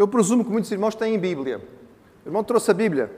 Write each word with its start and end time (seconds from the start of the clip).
Eu 0.00 0.08
presumo 0.08 0.42
que 0.42 0.50
muitos 0.50 0.72
irmãos 0.72 0.94
têm 0.94 1.18
Bíblia. 1.18 1.60
O 2.24 2.28
irmão 2.30 2.42
trouxe 2.42 2.70
a 2.70 2.72
Bíblia. 2.72 3.12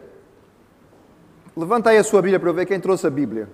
Levanta 1.56 1.90
aí 1.90 1.96
a 1.96 2.02
sua 2.02 2.20
Bíblia 2.20 2.40
para 2.40 2.48
eu 2.48 2.54
ver 2.54 2.66
quem 2.66 2.80
trouxe 2.80 3.06
a 3.06 3.10
Bíblia. 3.10 3.48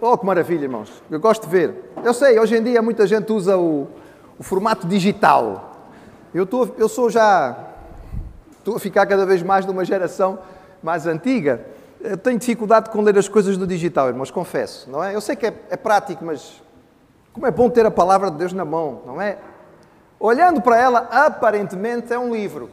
Oh, 0.00 0.16
que 0.16 0.24
maravilha, 0.24 0.62
irmãos. 0.62 1.02
Eu 1.10 1.18
gosto 1.18 1.42
de 1.42 1.48
ver. 1.48 1.90
Eu 2.04 2.14
sei, 2.14 2.38
hoje 2.38 2.56
em 2.56 2.62
dia 2.62 2.80
muita 2.80 3.04
gente 3.04 3.32
usa 3.32 3.58
o, 3.58 3.88
o 4.38 4.44
formato 4.44 4.86
digital. 4.86 5.88
Eu, 6.32 6.48
eu 6.78 6.88
sou 6.88 7.10
já. 7.10 7.70
Estou 8.58 8.76
a 8.76 8.78
ficar 8.78 9.06
cada 9.06 9.26
vez 9.26 9.42
mais 9.42 9.66
numa 9.66 9.84
geração 9.84 10.38
mais 10.80 11.08
antiga. 11.08 11.66
Eu 12.00 12.16
tenho 12.16 12.38
dificuldade 12.38 12.90
com 12.90 13.02
ler 13.02 13.18
as 13.18 13.26
coisas 13.26 13.58
no 13.58 13.66
digital, 13.66 14.06
irmãos, 14.06 14.30
confesso, 14.30 14.88
não 14.88 15.02
é? 15.02 15.16
Eu 15.16 15.20
sei 15.20 15.34
que 15.34 15.46
é, 15.46 15.54
é 15.68 15.76
prático, 15.76 16.24
mas 16.24 16.62
como 17.32 17.44
é 17.44 17.50
bom 17.50 17.68
ter 17.68 17.84
a 17.84 17.90
palavra 17.90 18.30
de 18.30 18.36
Deus 18.36 18.52
na 18.52 18.64
mão, 18.64 19.02
não 19.04 19.20
é? 19.20 19.36
Olhando 20.26 20.62
para 20.62 20.78
ela, 20.78 21.00
aparentemente 21.10 22.10
é 22.10 22.18
um 22.18 22.34
livro. 22.34 22.70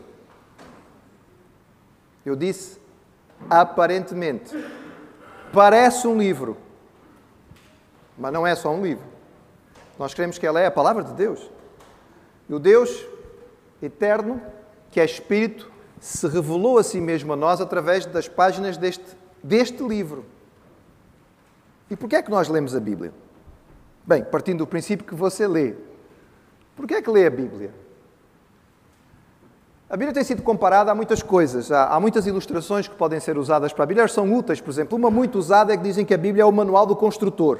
Eu 2.26 2.34
disse 2.34 2.80
aparentemente. 3.50 4.55
Parece 5.52 6.08
um 6.08 6.18
livro, 6.18 6.56
mas 8.18 8.32
não 8.32 8.48
é 8.48 8.56
só 8.56 8.72
um 8.72 8.82
livro. 8.82 9.04
Nós 10.00 10.14
queremos 10.14 10.38
que 10.38 10.48
ela 10.48 10.62
é 10.62 10.68
a 10.68 10.72
palavra 10.72 11.04
de 11.04 11.12
Deus. 11.12 11.52
E 12.48 12.54
o 12.54 12.58
Deus 12.58 13.06
eterno, 13.84 14.42
que 14.90 15.02
é 15.02 15.04
Espírito, 15.04 15.70
se 16.00 16.26
revelou 16.30 16.78
a 16.78 16.84
si 16.84 17.02
mesmo 17.02 17.34
a 17.34 17.36
nós 17.36 17.59
através 17.59 18.06
das 18.06 18.30
páginas 18.30 18.78
deste, 18.78 19.18
deste 19.44 19.84
livro. 19.84 20.23
E 21.90 21.98
porquê 21.98 22.16
é 22.16 22.22
que 22.22 22.31
nós 22.31 22.48
lemos 22.48 22.73
a 22.73 22.80
Bíblia? 22.80 23.12
Bem, 24.08 24.23
partindo 24.23 24.59
do 24.59 24.68
princípio 24.68 25.06
que 25.06 25.14
você 25.14 25.45
lê. 25.45 25.91
Porquê 26.75 26.95
é 26.95 27.02
que 27.02 27.09
lê 27.09 27.25
a 27.25 27.30
Bíblia? 27.30 27.73
A 29.89 29.98
Bíblia 29.98 30.13
tem 30.13 30.23
sido 30.23 30.41
comparada 30.41 30.91
a 30.91 30.95
muitas 30.95 31.21
coisas. 31.21 31.71
Há, 31.71 31.88
há, 31.88 31.99
muitas 31.99 32.25
ilustrações 32.25 32.88
que 32.88 32.95
podem 32.95 33.20
ser 33.20 33.38
usadas 33.38 33.73
para 33.73 33.83
a 33.83 33.86
Bíblia. 33.86 34.03
Elas 34.03 34.13
são 34.13 34.33
úteis, 34.33 34.61
por 34.61 34.69
exemplo. 34.69 34.97
Uma 34.97 35.11
muito 35.11 35.38
usada 35.38 35.73
é 35.73 35.78
que 35.78 35.83
dizem 35.83 36.05
que 36.05 36.13
a 36.13 36.17
Bíblia 36.17 36.44
é 36.44 36.45
o 36.45 36.52
manual 36.52 36.86
do 36.86 36.95
construtor. 36.95 37.59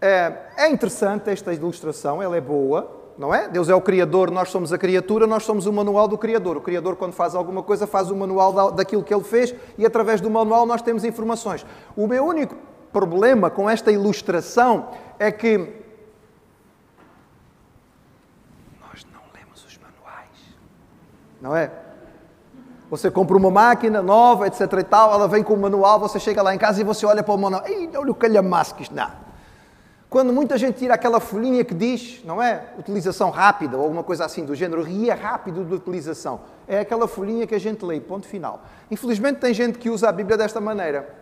É, 0.00 0.32
é 0.56 0.70
interessante 0.70 1.28
esta 1.28 1.52
ilustração, 1.52 2.22
ela 2.22 2.34
é 2.34 2.40
boa, 2.40 3.00
não 3.18 3.34
é? 3.34 3.48
Deus 3.48 3.68
é 3.68 3.74
o 3.74 3.82
Criador, 3.82 4.30
nós 4.30 4.48
somos 4.48 4.72
a 4.72 4.78
criatura, 4.78 5.26
nós 5.26 5.42
somos 5.42 5.66
o 5.66 5.72
manual 5.72 6.08
do 6.08 6.16
Criador. 6.16 6.56
O 6.56 6.60
Criador, 6.62 6.96
quando 6.96 7.12
faz 7.12 7.34
alguma 7.34 7.62
coisa, 7.62 7.86
faz 7.86 8.10
o 8.10 8.16
manual 8.16 8.72
daquilo 8.72 9.04
que 9.04 9.12
ele 9.12 9.22
fez 9.22 9.54
e 9.76 9.84
através 9.84 10.22
do 10.22 10.30
manual 10.30 10.64
nós 10.64 10.80
temos 10.80 11.04
informações. 11.04 11.66
O 11.94 12.06
meu 12.06 12.24
único 12.24 12.56
problema 12.90 13.50
com 13.50 13.68
esta 13.68 13.92
ilustração 13.92 14.88
é 15.18 15.30
que 15.30 15.58
nós 18.80 19.06
não 19.12 19.20
lemos 19.34 19.66
os 19.66 19.76
manuais, 19.76 20.56
não 21.40 21.56
é? 21.56 21.70
Você 22.90 23.10
compra 23.10 23.36
uma 23.36 23.50
máquina 23.50 24.02
nova, 24.02 24.46
etc 24.46 24.60
e 24.80 24.82
tal, 24.82 25.12
ela 25.12 25.28
vem 25.28 25.42
com 25.42 25.54
o 25.54 25.56
manual, 25.56 26.00
você 26.00 26.18
chega 26.18 26.42
lá 26.42 26.54
em 26.54 26.58
casa 26.58 26.80
e 26.80 26.84
você 26.84 27.06
olha 27.06 27.22
para 27.22 27.32
o 27.32 27.38
manual, 27.38 27.62
e 27.68 27.88
olha 27.96 28.10
o 28.10 28.14
calhamaço 28.14 28.74
que 28.74 28.82
isto 28.82 28.94
dá. 28.94 29.14
Quando 30.10 30.32
muita 30.32 30.58
gente 30.58 30.76
tira 30.76 30.94
aquela 30.94 31.20
folhinha 31.20 31.64
que 31.64 31.72
diz, 31.72 32.20
não 32.24 32.42
é? 32.42 32.64
Utilização 32.76 33.30
rápida 33.30 33.76
ou 33.76 33.84
alguma 33.84 34.02
coisa 34.02 34.24
assim 34.24 34.44
do 34.44 34.56
género, 34.56 34.82
ria 34.82 35.14
rápido 35.14 35.64
de 35.64 35.72
utilização. 35.72 36.40
É 36.66 36.80
aquela 36.80 37.06
folhinha 37.06 37.46
que 37.46 37.54
a 37.54 37.60
gente 37.60 37.84
lê, 37.84 38.00
ponto 38.00 38.26
final. 38.26 38.64
Infelizmente 38.90 39.38
tem 39.38 39.54
gente 39.54 39.78
que 39.78 39.88
usa 39.88 40.08
a 40.08 40.12
Bíblia 40.12 40.36
desta 40.36 40.60
maneira. 40.60 41.14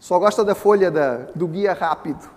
Só 0.00 0.18
gosta 0.18 0.42
da 0.42 0.54
folha 0.54 0.90
da, 0.90 1.26
do 1.34 1.46
guia 1.46 1.74
rápido. 1.74 2.33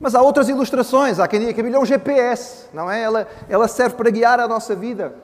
Mas 0.00 0.14
há 0.14 0.22
outras 0.22 0.48
ilustrações. 0.48 1.20
Há 1.20 1.28
quem 1.28 1.40
diga 1.40 1.52
que 1.52 1.60
a 1.60 1.62
Bíblia 1.62 1.78
é 1.78 1.82
um 1.82 1.86
GPS, 1.86 2.68
não 2.72 2.90
é? 2.90 3.02
Ela, 3.02 3.28
ela 3.48 3.68
serve 3.68 3.94
para 3.94 4.08
guiar 4.10 4.40
a 4.40 4.48
nossa 4.48 4.74
vida. 4.74 5.14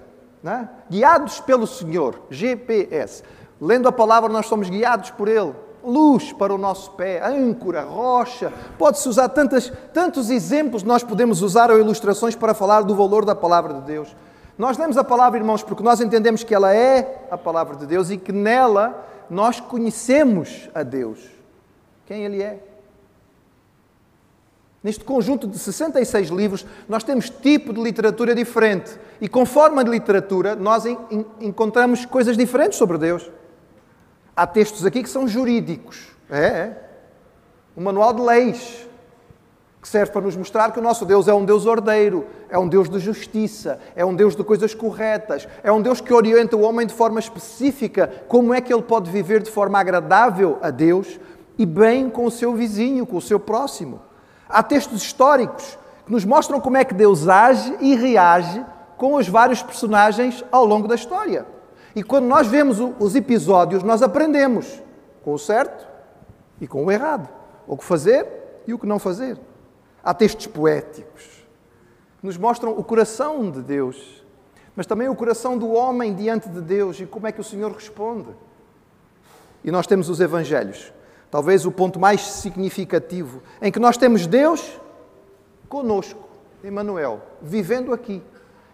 É? 0.44 0.68
Guiados 0.88 1.40
pelo 1.40 1.66
Senhor, 1.66 2.20
GPS. 2.30 3.24
Lendo 3.60 3.88
a 3.88 3.92
palavra, 3.92 4.30
nós 4.30 4.46
somos 4.46 4.68
guiados 4.68 5.10
por 5.10 5.26
Ele 5.26 5.52
luz 5.86 6.32
para 6.32 6.52
o 6.52 6.58
nosso 6.58 6.90
pé, 6.92 7.24
âncora, 7.24 7.82
rocha. 7.82 8.52
Pode-se 8.76 9.08
usar 9.08 9.28
tantas, 9.28 9.72
tantos 9.94 10.30
exemplos, 10.30 10.82
nós 10.82 11.04
podemos 11.04 11.42
usar 11.42 11.70
ou 11.70 11.78
ilustrações 11.78 12.34
para 12.34 12.52
falar 12.52 12.82
do 12.82 12.94
valor 12.94 13.24
da 13.24 13.36
palavra 13.36 13.74
de 13.74 13.82
Deus. 13.82 14.14
Nós 14.58 14.76
lemos 14.76 14.98
a 14.98 15.04
palavra, 15.04 15.38
irmãos, 15.38 15.62
porque 15.62 15.82
nós 15.82 16.00
entendemos 16.00 16.42
que 16.42 16.54
ela 16.54 16.74
é 16.74 17.26
a 17.30 17.38
palavra 17.38 17.76
de 17.76 17.86
Deus 17.86 18.10
e 18.10 18.16
que 18.16 18.32
nela 18.32 19.06
nós 19.30 19.60
conhecemos 19.60 20.68
a 20.74 20.82
Deus. 20.82 21.20
Quem 22.04 22.24
Ele 22.24 22.42
é. 22.42 22.58
Neste 24.86 25.04
conjunto 25.04 25.48
de 25.48 25.58
66 25.58 26.28
livros, 26.28 26.64
nós 26.88 27.02
temos 27.02 27.28
tipo 27.28 27.72
de 27.72 27.82
literatura 27.82 28.32
diferente. 28.32 28.96
E 29.20 29.28
conforme 29.28 29.80
a 29.80 29.82
literatura, 29.82 30.54
nós 30.54 30.84
encontramos 31.40 32.06
coisas 32.06 32.36
diferentes 32.36 32.78
sobre 32.78 32.96
Deus. 32.96 33.28
Há 34.36 34.46
textos 34.46 34.86
aqui 34.86 35.02
que 35.02 35.08
são 35.08 35.26
jurídicos. 35.26 36.06
É, 36.30 36.38
é. 36.38 36.88
Um 37.76 37.82
manual 37.82 38.12
de 38.12 38.22
leis 38.22 38.86
que 39.82 39.88
serve 39.88 40.12
para 40.12 40.20
nos 40.20 40.36
mostrar 40.36 40.70
que 40.70 40.78
o 40.78 40.82
nosso 40.82 41.04
Deus 41.04 41.26
é 41.26 41.34
um 41.34 41.44
Deus 41.44 41.66
ordeiro, 41.66 42.24
é 42.48 42.56
um 42.56 42.68
Deus 42.68 42.88
de 42.88 43.00
justiça, 43.00 43.80
é 43.96 44.04
um 44.04 44.14
Deus 44.14 44.36
de 44.36 44.44
coisas 44.44 44.72
corretas, 44.72 45.48
é 45.64 45.72
um 45.72 45.82
Deus 45.82 46.00
que 46.00 46.14
orienta 46.14 46.56
o 46.56 46.60
homem 46.60 46.86
de 46.86 46.94
forma 46.94 47.18
específica 47.18 48.22
como 48.28 48.54
é 48.54 48.60
que 48.60 48.72
ele 48.72 48.82
pode 48.82 49.10
viver 49.10 49.42
de 49.42 49.50
forma 49.50 49.80
agradável 49.80 50.60
a 50.62 50.70
Deus 50.70 51.18
e 51.58 51.66
bem 51.66 52.08
com 52.08 52.24
o 52.26 52.30
seu 52.30 52.54
vizinho, 52.54 53.04
com 53.04 53.16
o 53.16 53.20
seu 53.20 53.40
próximo. 53.40 54.05
Há 54.48 54.62
textos 54.62 55.02
históricos 55.02 55.78
que 56.04 56.12
nos 56.12 56.24
mostram 56.24 56.60
como 56.60 56.76
é 56.76 56.84
que 56.84 56.94
Deus 56.94 57.28
age 57.28 57.76
e 57.80 57.94
reage 57.94 58.64
com 58.96 59.14
os 59.14 59.28
vários 59.28 59.62
personagens 59.62 60.44
ao 60.50 60.64
longo 60.64 60.88
da 60.88 60.94
história. 60.94 61.46
E 61.94 62.02
quando 62.02 62.26
nós 62.26 62.46
vemos 62.46 62.78
os 62.78 63.14
episódios, 63.14 63.82
nós 63.82 64.02
aprendemos 64.02 64.82
com 65.22 65.32
o 65.32 65.38
certo 65.38 65.86
e 66.60 66.66
com 66.66 66.84
o 66.84 66.90
errado, 66.90 67.28
o 67.66 67.76
que 67.76 67.84
fazer 67.84 68.26
e 68.66 68.74
o 68.74 68.78
que 68.78 68.86
não 68.86 68.98
fazer. 68.98 69.38
Há 70.04 70.14
textos 70.14 70.46
poéticos 70.46 71.24
que 72.20 72.26
nos 72.26 72.36
mostram 72.36 72.72
o 72.72 72.84
coração 72.84 73.50
de 73.50 73.60
Deus, 73.60 74.24
mas 74.74 74.86
também 74.86 75.08
o 75.08 75.14
coração 75.14 75.58
do 75.58 75.72
homem 75.72 76.14
diante 76.14 76.48
de 76.48 76.60
Deus 76.60 77.00
e 77.00 77.06
como 77.06 77.26
é 77.26 77.32
que 77.32 77.40
o 77.40 77.44
Senhor 77.44 77.72
responde. 77.72 78.28
E 79.64 79.70
nós 79.70 79.86
temos 79.86 80.08
os 80.08 80.20
Evangelhos, 80.20 80.92
talvez 81.36 81.66
o 81.66 81.70
ponto 81.70 82.00
mais 82.00 82.22
significativo, 82.22 83.42
em 83.60 83.70
que 83.70 83.78
nós 83.78 83.98
temos 83.98 84.26
Deus 84.26 84.80
conosco, 85.68 86.26
Emmanuel, 86.64 87.20
vivendo 87.42 87.92
aqui. 87.92 88.22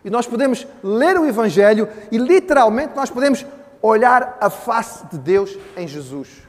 E 0.04 0.08
nós 0.08 0.28
podemos 0.28 0.64
ler 0.80 1.18
o 1.18 1.26
Evangelho 1.26 1.88
e 2.12 2.18
literalmente 2.18 2.94
nós 2.94 3.10
podemos 3.10 3.44
olhar 3.82 4.38
a 4.40 4.48
face 4.48 5.04
de 5.08 5.18
Deus 5.18 5.58
em 5.76 5.88
Jesus. 5.88 6.46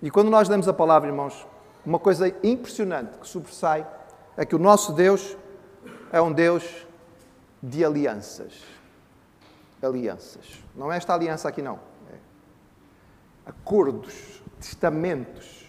E 0.00 0.10
quando 0.10 0.30
nós 0.30 0.48
lemos 0.48 0.66
a 0.66 0.72
palavra, 0.72 1.10
irmãos, 1.10 1.46
uma 1.84 1.98
coisa 1.98 2.34
impressionante 2.42 3.18
que 3.18 3.28
sobressai 3.28 3.86
é 4.34 4.46
que 4.46 4.56
o 4.56 4.58
nosso 4.58 4.94
Deus 4.94 5.36
é 6.10 6.22
um 6.22 6.32
Deus 6.32 6.64
de 7.62 7.84
alianças. 7.84 8.54
Alianças. 9.82 10.46
Não 10.74 10.90
é 10.90 10.96
esta 10.96 11.12
aliança 11.12 11.50
aqui, 11.50 11.60
não. 11.60 11.78
É 12.10 12.16
acordos, 13.44 14.39
testamentos. 14.60 15.66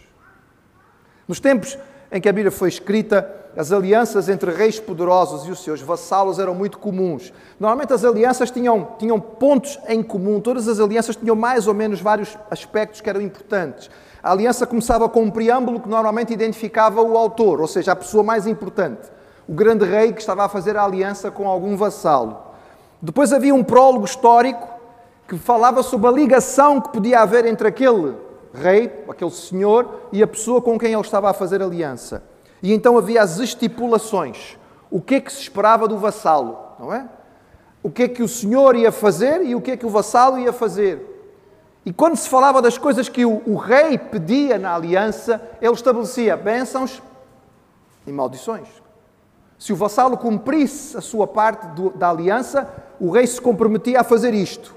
Nos 1.28 1.40
tempos 1.40 1.78
em 2.12 2.20
que 2.20 2.28
a 2.28 2.34
Bíblia 2.34 2.52
foi 2.52 2.68
escrita, 2.68 3.42
as 3.56 3.72
alianças 3.72 4.30
entre 4.30 4.52
reis 4.52 4.80
poderosos 4.80 5.48
e 5.48 5.52
os 5.52 5.64
seus 5.64 5.82
vassalos 5.82 6.40
eram 6.40 6.54
muito 6.54 6.78
comuns. 6.78 7.34
Normalmente 7.60 7.94
as 7.94 8.04
alianças 8.04 8.52
tinham, 8.52 8.96
tinham 8.98 9.20
pontos 9.20 9.80
em 9.88 10.04
comum, 10.04 10.40
todas 10.40 10.68
as 10.68 10.80
alianças 10.80 11.16
tinham 11.16 11.36
mais 11.36 11.68
ou 11.68 11.74
menos 11.74 12.02
vários 12.02 12.38
aspectos 12.50 13.02
que 13.02 13.10
eram 13.10 13.22
importantes. 13.22 13.90
A 14.22 14.32
aliança 14.32 14.68
começava 14.68 15.10
com 15.10 15.24
um 15.24 15.32
preâmbulo 15.32 15.80
que 15.80 15.90
normalmente 15.90 16.34
identificava 16.34 17.02
o 17.02 17.18
autor, 17.18 17.60
ou 17.60 17.68
seja, 17.68 17.94
a 17.94 17.96
pessoa 17.96 18.24
mais 18.24 18.46
importante, 18.46 19.10
o 19.48 19.54
grande 19.54 19.86
rei 19.86 20.14
que 20.14 20.22
estava 20.22 20.46
a 20.46 20.50
fazer 20.50 20.78
a 20.78 20.84
aliança 20.84 21.32
com 21.32 21.48
algum 21.48 21.76
vassalo. 21.76 22.38
Depois 23.02 23.34
havia 23.34 23.56
um 23.56 23.64
prólogo 23.64 24.06
histórico 24.06 24.68
que 25.28 25.38
falava 25.38 25.82
sobre 25.82 26.08
a 26.08 26.12
ligação 26.12 26.80
que 26.80 26.90
podia 26.90 27.22
haver 27.22 27.46
entre 27.46 27.68
aquele 27.68 28.16
rei, 28.54 29.04
aquele 29.08 29.32
senhor, 29.32 30.08
e 30.12 30.22
a 30.22 30.28
pessoa 30.28 30.62
com 30.62 30.78
quem 30.78 30.92
ele 30.94 31.02
estava 31.02 31.30
a 31.30 31.34
fazer 31.34 31.62
aliança. 31.62 32.24
E 32.62 32.74
então 32.74 32.98
havia 32.98 33.22
as 33.22 33.40
estipulações. 33.40 34.58
O 34.90 35.02
que 35.02 35.16
é 35.16 35.22
que 35.22 35.32
se 35.32 35.42
esperava 35.42 35.88
do 35.88 35.98
vassalo, 35.98 36.58
não 36.80 36.94
é? 36.94 37.08
O 37.82 37.90
que 37.90 38.04
é 38.04 38.08
que 38.08 38.22
o 38.22 38.28
senhor 38.28 38.76
ia 38.76 38.92
fazer 38.92 39.44
e 39.44 39.56
o 39.56 39.62
que 39.62 39.72
é 39.72 39.78
que 39.78 39.86
o 39.86 39.90
vassalo 39.90 40.38
ia 40.38 40.54
fazer. 40.54 41.08
E 41.84 41.92
quando 41.92 42.16
se 42.16 42.30
falava 42.30 42.62
das 42.62 42.78
coisas 42.78 43.10
que 43.10 43.26
o, 43.26 43.42
o 43.46 43.56
rei 43.56 43.98
pedia 43.98 44.60
na 44.60 44.76
aliança, 44.76 45.42
ele 45.60 45.74
estabelecia 45.74 46.38
bênçãos 46.38 47.02
e 48.06 48.12
maldições. 48.12 48.68
Se 49.58 49.74
o 49.74 49.76
vassalo 49.76 50.18
cumprisse 50.18 50.96
a 50.98 51.02
sua 51.02 51.26
parte 51.26 51.68
do, 51.68 51.90
da 51.92 52.10
aliança, 52.10 52.68
o 53.00 53.10
rei 53.10 53.26
se 53.26 53.42
comprometia 53.42 54.02
a 54.02 54.04
fazer 54.04 54.34
isto. 54.34 54.76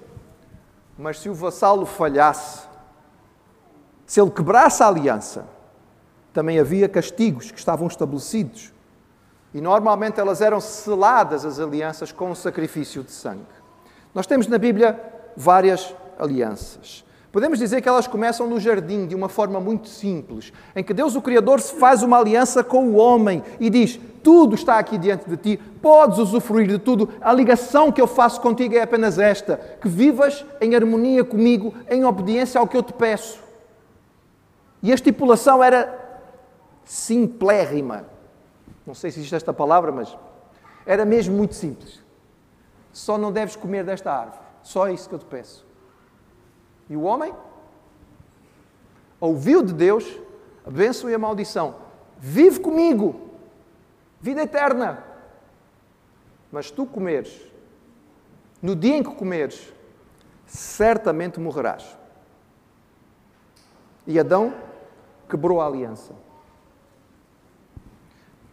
Mas 0.96 1.18
se 1.18 1.28
o 1.28 1.34
vassalo 1.34 1.84
falhasse, 1.84 2.66
se 4.06 4.20
ele 4.20 4.30
quebrasse 4.30 4.82
a 4.82 4.88
aliança, 4.88 5.46
também 6.32 6.58
havia 6.58 6.88
castigos 6.88 7.50
que 7.50 7.58
estavam 7.58 7.86
estabelecidos. 7.86 8.72
E 9.54 9.60
normalmente 9.60 10.18
elas 10.18 10.40
eram 10.40 10.60
seladas, 10.60 11.44
as 11.44 11.60
alianças, 11.60 12.10
com 12.10 12.30
o 12.30 12.36
sacrifício 12.36 13.04
de 13.04 13.12
sangue. 13.12 13.46
Nós 14.12 14.26
temos 14.26 14.48
na 14.48 14.58
Bíblia 14.58 15.00
várias 15.36 15.94
alianças. 16.18 17.04
Podemos 17.34 17.58
dizer 17.58 17.80
que 17.80 17.88
elas 17.88 18.06
começam 18.06 18.48
no 18.48 18.60
jardim 18.60 19.06
de 19.06 19.14
uma 19.14 19.28
forma 19.28 19.58
muito 19.60 19.88
simples, 19.88 20.52
em 20.74 20.84
que 20.84 20.94
Deus, 20.94 21.16
o 21.16 21.22
Criador, 21.22 21.60
se 21.60 21.74
faz 21.74 22.02
uma 22.02 22.18
aliança 22.18 22.62
com 22.62 22.86
o 22.90 22.94
homem 22.94 23.42
e 23.58 23.68
diz: 23.68 23.98
Tudo 24.22 24.54
está 24.54 24.78
aqui 24.78 24.96
diante 24.96 25.28
de 25.28 25.36
ti, 25.36 25.60
podes 25.82 26.18
usufruir 26.18 26.68
de 26.68 26.78
tudo. 26.78 27.08
A 27.20 27.32
ligação 27.32 27.90
que 27.90 28.00
eu 28.00 28.06
faço 28.06 28.40
contigo 28.40 28.76
é 28.76 28.82
apenas 28.82 29.18
esta: 29.18 29.56
que 29.80 29.88
vivas 29.88 30.44
em 30.60 30.76
harmonia 30.76 31.24
comigo, 31.24 31.74
em 31.90 32.04
obediência 32.04 32.60
ao 32.60 32.68
que 32.68 32.76
eu 32.76 32.84
te 32.84 32.92
peço. 32.92 33.43
E 34.84 34.92
a 34.92 34.94
estipulação 34.94 35.64
era 35.64 35.98
simplérrima. 36.84 38.04
Não 38.86 38.92
sei 38.92 39.10
se 39.10 39.18
existe 39.18 39.34
esta 39.34 39.50
palavra, 39.50 39.90
mas 39.90 40.14
era 40.84 41.06
mesmo 41.06 41.34
muito 41.34 41.54
simples. 41.54 42.02
Só 42.92 43.16
não 43.16 43.32
deves 43.32 43.56
comer 43.56 43.82
desta 43.82 44.12
árvore. 44.12 44.42
Só 44.62 44.90
isso 44.90 45.08
que 45.08 45.14
eu 45.14 45.18
te 45.18 45.24
peço. 45.24 45.66
E 46.90 46.94
o 46.94 47.00
homem 47.00 47.34
ouviu 49.18 49.62
de 49.62 49.72
Deus 49.72 50.20
a 50.66 50.70
bênção 50.70 51.08
e 51.08 51.14
a 51.14 51.18
maldição. 51.18 51.76
Vive 52.18 52.60
comigo, 52.60 53.30
vida 54.20 54.42
eterna. 54.42 55.02
Mas 56.52 56.70
tu 56.70 56.84
comeres, 56.84 57.40
no 58.60 58.76
dia 58.76 58.98
em 58.98 59.02
que 59.02 59.14
comeres, 59.14 59.72
certamente 60.44 61.40
morrerás. 61.40 61.96
E 64.06 64.20
Adão 64.20 64.52
quebrou 65.28 65.60
a 65.60 65.66
aliança. 65.66 66.12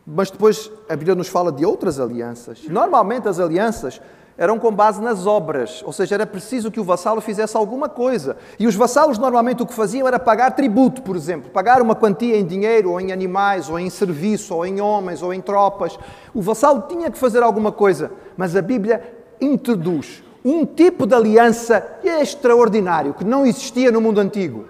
Mas 0.05 0.31
depois 0.31 0.71
a 0.89 0.95
Bíblia 0.95 1.15
nos 1.15 1.27
fala 1.27 1.51
de 1.51 1.65
outras 1.65 1.99
alianças. 1.99 2.63
Normalmente 2.67 3.27
as 3.27 3.39
alianças 3.39 4.01
eram 4.37 4.57
com 4.57 4.71
base 4.71 4.99
nas 5.01 5.27
obras, 5.27 5.83
ou 5.85 5.93
seja, 5.93 6.15
era 6.15 6.25
preciso 6.25 6.71
que 6.71 6.79
o 6.79 6.83
vassalo 6.83 7.21
fizesse 7.21 7.55
alguma 7.55 7.87
coisa. 7.87 8.37
E 8.57 8.65
os 8.65 8.75
vassalos 8.75 9.17
normalmente 9.17 9.61
o 9.61 9.67
que 9.67 9.73
faziam 9.73 10.07
era 10.07 10.17
pagar 10.17 10.51
tributo, 10.51 11.01
por 11.01 11.15
exemplo, 11.15 11.51
pagar 11.51 11.81
uma 11.81 11.95
quantia 11.95 12.37
em 12.37 12.45
dinheiro, 12.45 12.91
ou 12.91 12.99
em 12.99 13.11
animais, 13.11 13.69
ou 13.69 13.77
em 13.77 13.89
serviço, 13.89 14.55
ou 14.55 14.65
em 14.65 14.81
homens, 14.81 15.21
ou 15.21 15.33
em 15.33 15.41
tropas. 15.41 15.99
O 16.33 16.41
vassalo 16.41 16.85
tinha 16.89 17.11
que 17.11 17.17
fazer 17.17 17.43
alguma 17.43 17.71
coisa, 17.71 18.11
mas 18.35 18.55
a 18.55 18.61
Bíblia 18.61 19.15
introduz 19.39 20.23
um 20.43 20.65
tipo 20.65 21.05
de 21.05 21.13
aliança 21.13 21.99
extraordinário 22.03 23.13
que 23.13 23.23
não 23.23 23.45
existia 23.45 23.91
no 23.91 24.01
mundo 24.01 24.19
antigo: 24.19 24.65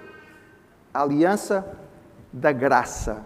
a 0.94 1.02
aliança 1.02 1.66
da 2.32 2.52
graça, 2.52 3.26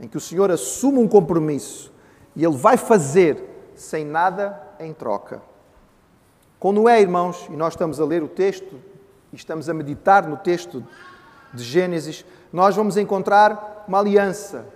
em 0.00 0.08
que 0.08 0.16
o 0.16 0.20
Senhor 0.20 0.50
assume 0.50 0.98
um 0.98 1.08
compromisso 1.08 1.92
e 2.36 2.44
Ele 2.44 2.56
vai 2.56 2.76
fazer 2.76 3.72
sem 3.74 4.04
nada 4.04 4.60
em 4.78 4.92
troca. 4.92 5.42
Com 6.58 6.72
Noé, 6.72 7.00
irmãos, 7.00 7.46
e 7.50 7.56
nós 7.56 7.74
estamos 7.74 8.00
a 8.00 8.04
ler 8.04 8.22
o 8.22 8.28
texto 8.28 8.80
e 9.32 9.36
estamos 9.36 9.68
a 9.68 9.74
meditar 9.74 10.26
no 10.26 10.36
texto 10.36 10.84
de 11.52 11.62
Gênesis, 11.62 12.24
nós 12.52 12.74
vamos 12.74 12.96
encontrar 12.96 13.84
uma 13.86 13.98
aliança, 13.98 14.66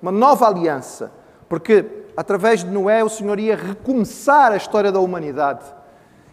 uma 0.00 0.12
nova 0.12 0.46
aliança, 0.46 1.12
porque 1.48 2.04
através 2.16 2.64
de 2.64 2.70
Noé 2.70 3.02
o 3.04 3.08
Senhor 3.08 3.38
ia 3.38 3.56
recomeçar 3.56 4.52
a 4.52 4.56
história 4.56 4.90
da 4.92 5.00
humanidade. 5.00 5.64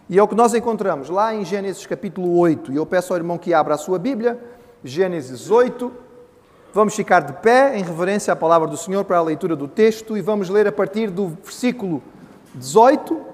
E 0.08 0.18
é 0.18 0.22
o 0.22 0.28
que 0.28 0.34
nós 0.34 0.54
encontramos 0.54 1.08
lá 1.08 1.34
em 1.34 1.44
Gênesis 1.44 1.86
capítulo 1.86 2.36
8. 2.36 2.72
E 2.72 2.76
eu 2.76 2.84
peço 2.84 3.12
ao 3.12 3.16
irmão 3.16 3.38
que 3.38 3.54
abra 3.54 3.74
a 3.74 3.78
sua 3.78 3.98
Bíblia, 3.98 4.38
Gênesis 4.84 5.50
8, 5.50 6.04
Vamos 6.74 6.96
ficar 6.96 7.20
de 7.20 7.32
pé 7.34 7.78
em 7.78 7.84
reverência 7.84 8.32
à 8.32 8.36
palavra 8.36 8.66
do 8.66 8.76
Senhor 8.76 9.04
para 9.04 9.18
a 9.18 9.22
leitura 9.22 9.54
do 9.54 9.68
texto 9.68 10.16
e 10.16 10.20
vamos 10.20 10.48
ler 10.48 10.66
a 10.66 10.72
partir 10.72 11.08
do 11.08 11.28
versículo 11.28 12.02
18 12.52 13.24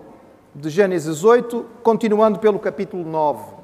de 0.54 0.68
Gênesis 0.68 1.24
8, 1.24 1.64
continuando 1.82 2.38
pelo 2.38 2.58
capítulo 2.58 3.02
9. 3.02 3.54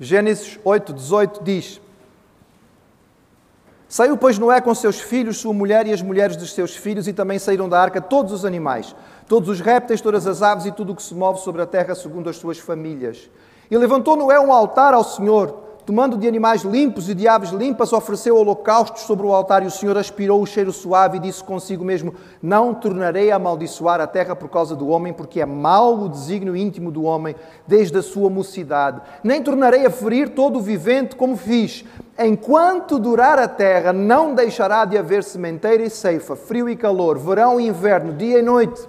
Gênesis 0.00 0.58
8, 0.64 0.94
18 0.94 1.44
diz: 1.44 1.82
Saiu, 3.86 4.16
pois, 4.16 4.38
Noé 4.38 4.58
com 4.62 4.74
seus 4.74 4.98
filhos, 4.98 5.36
sua 5.36 5.52
mulher 5.52 5.86
e 5.86 5.92
as 5.92 6.00
mulheres 6.00 6.34
dos 6.34 6.54
seus 6.54 6.74
filhos, 6.74 7.06
e 7.06 7.12
também 7.12 7.38
saíram 7.38 7.68
da 7.68 7.78
arca 7.78 8.00
todos 8.00 8.32
os 8.32 8.46
animais, 8.46 8.96
todos 9.28 9.50
os 9.50 9.60
répteis, 9.60 10.00
todas 10.00 10.26
as 10.26 10.40
aves 10.40 10.64
e 10.64 10.72
tudo 10.72 10.94
o 10.94 10.96
que 10.96 11.02
se 11.02 11.14
move 11.14 11.40
sobre 11.40 11.60
a 11.60 11.66
terra, 11.66 11.94
segundo 11.94 12.30
as 12.30 12.36
suas 12.36 12.58
famílias. 12.58 13.28
E 13.70 13.78
levantou 13.78 14.16
Noé 14.16 14.40
um 14.40 14.52
altar 14.52 14.94
ao 14.94 15.04
Senhor 15.04 15.60
Tomando 15.90 16.16
de 16.16 16.28
animais 16.28 16.62
limpos 16.62 17.08
e 17.08 17.14
de 17.14 17.26
aves 17.26 17.50
limpas, 17.50 17.92
ofereceu 17.92 18.36
holocaustos 18.36 19.02
sobre 19.02 19.26
o 19.26 19.34
altar 19.34 19.64
e 19.64 19.66
o 19.66 19.70
Senhor 19.72 19.98
aspirou 19.98 20.40
o 20.40 20.46
cheiro 20.46 20.72
suave 20.72 21.16
e 21.16 21.20
disse 21.20 21.42
consigo 21.42 21.84
mesmo: 21.84 22.14
Não 22.40 22.72
tornarei 22.72 23.32
a 23.32 23.34
amaldiçoar 23.34 24.00
a 24.00 24.06
terra 24.06 24.36
por 24.36 24.48
causa 24.48 24.76
do 24.76 24.86
homem, 24.86 25.12
porque 25.12 25.40
é 25.40 25.44
mau 25.46 26.02
o 26.02 26.08
desígnio 26.08 26.54
íntimo 26.54 26.92
do 26.92 27.02
homem 27.02 27.34
desde 27.66 27.98
a 27.98 28.02
sua 28.02 28.30
mocidade. 28.30 29.00
Nem 29.24 29.42
tornarei 29.42 29.84
a 29.84 29.90
ferir 29.90 30.28
todo 30.28 30.60
o 30.60 30.62
vivente 30.62 31.16
como 31.16 31.36
fiz. 31.36 31.84
Enquanto 32.16 32.96
durar 32.96 33.40
a 33.40 33.48
terra, 33.48 33.92
não 33.92 34.32
deixará 34.32 34.84
de 34.84 34.96
haver 34.96 35.24
sementeira 35.24 35.82
e 35.82 35.90
ceifa, 35.90 36.36
frio 36.36 36.68
e 36.68 36.76
calor, 36.76 37.18
verão 37.18 37.60
e 37.60 37.66
inverno, 37.66 38.12
dia 38.12 38.38
e 38.38 38.42
noite. 38.42 38.88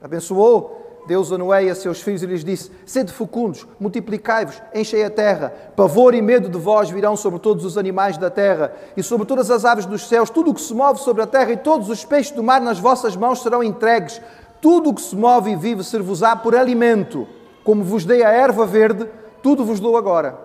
Abençoou 0.00 0.81
Deus 1.06 1.30
Noé 1.30 1.64
e 1.64 1.70
a 1.70 1.74
seus 1.74 2.00
filhos 2.00 2.22
e 2.22 2.26
lhes 2.26 2.44
disse: 2.44 2.70
Sede 2.86 3.12
fecundos, 3.12 3.66
multiplicai-vos, 3.78 4.62
enchei 4.74 5.04
a 5.04 5.10
terra. 5.10 5.52
Pavor 5.76 6.14
e 6.14 6.22
medo 6.22 6.48
de 6.48 6.58
vós 6.58 6.90
virão 6.90 7.16
sobre 7.16 7.38
todos 7.38 7.64
os 7.64 7.76
animais 7.76 8.16
da 8.16 8.30
terra 8.30 8.72
e 8.96 9.02
sobre 9.02 9.26
todas 9.26 9.50
as 9.50 9.64
aves 9.64 9.86
dos 9.86 10.08
céus. 10.08 10.30
Tudo 10.30 10.50
o 10.50 10.54
que 10.54 10.60
se 10.60 10.72
move 10.74 11.00
sobre 11.00 11.22
a 11.22 11.26
terra 11.26 11.52
e 11.52 11.56
todos 11.56 11.88
os 11.88 12.04
peixes 12.04 12.32
do 12.32 12.42
mar 12.42 12.60
nas 12.60 12.78
vossas 12.78 13.16
mãos 13.16 13.42
serão 13.42 13.62
entregues. 13.62 14.20
Tudo 14.60 14.90
o 14.90 14.94
que 14.94 15.02
se 15.02 15.16
move 15.16 15.50
e 15.50 15.56
vive 15.56 15.82
ser-vos-á 15.82 16.36
por 16.36 16.54
alimento. 16.54 17.26
Como 17.64 17.82
vos 17.82 18.04
dei 18.04 18.22
a 18.22 18.30
erva 18.30 18.64
verde, 18.64 19.08
tudo 19.42 19.64
vos 19.64 19.80
dou 19.80 19.96
agora. 19.96 20.38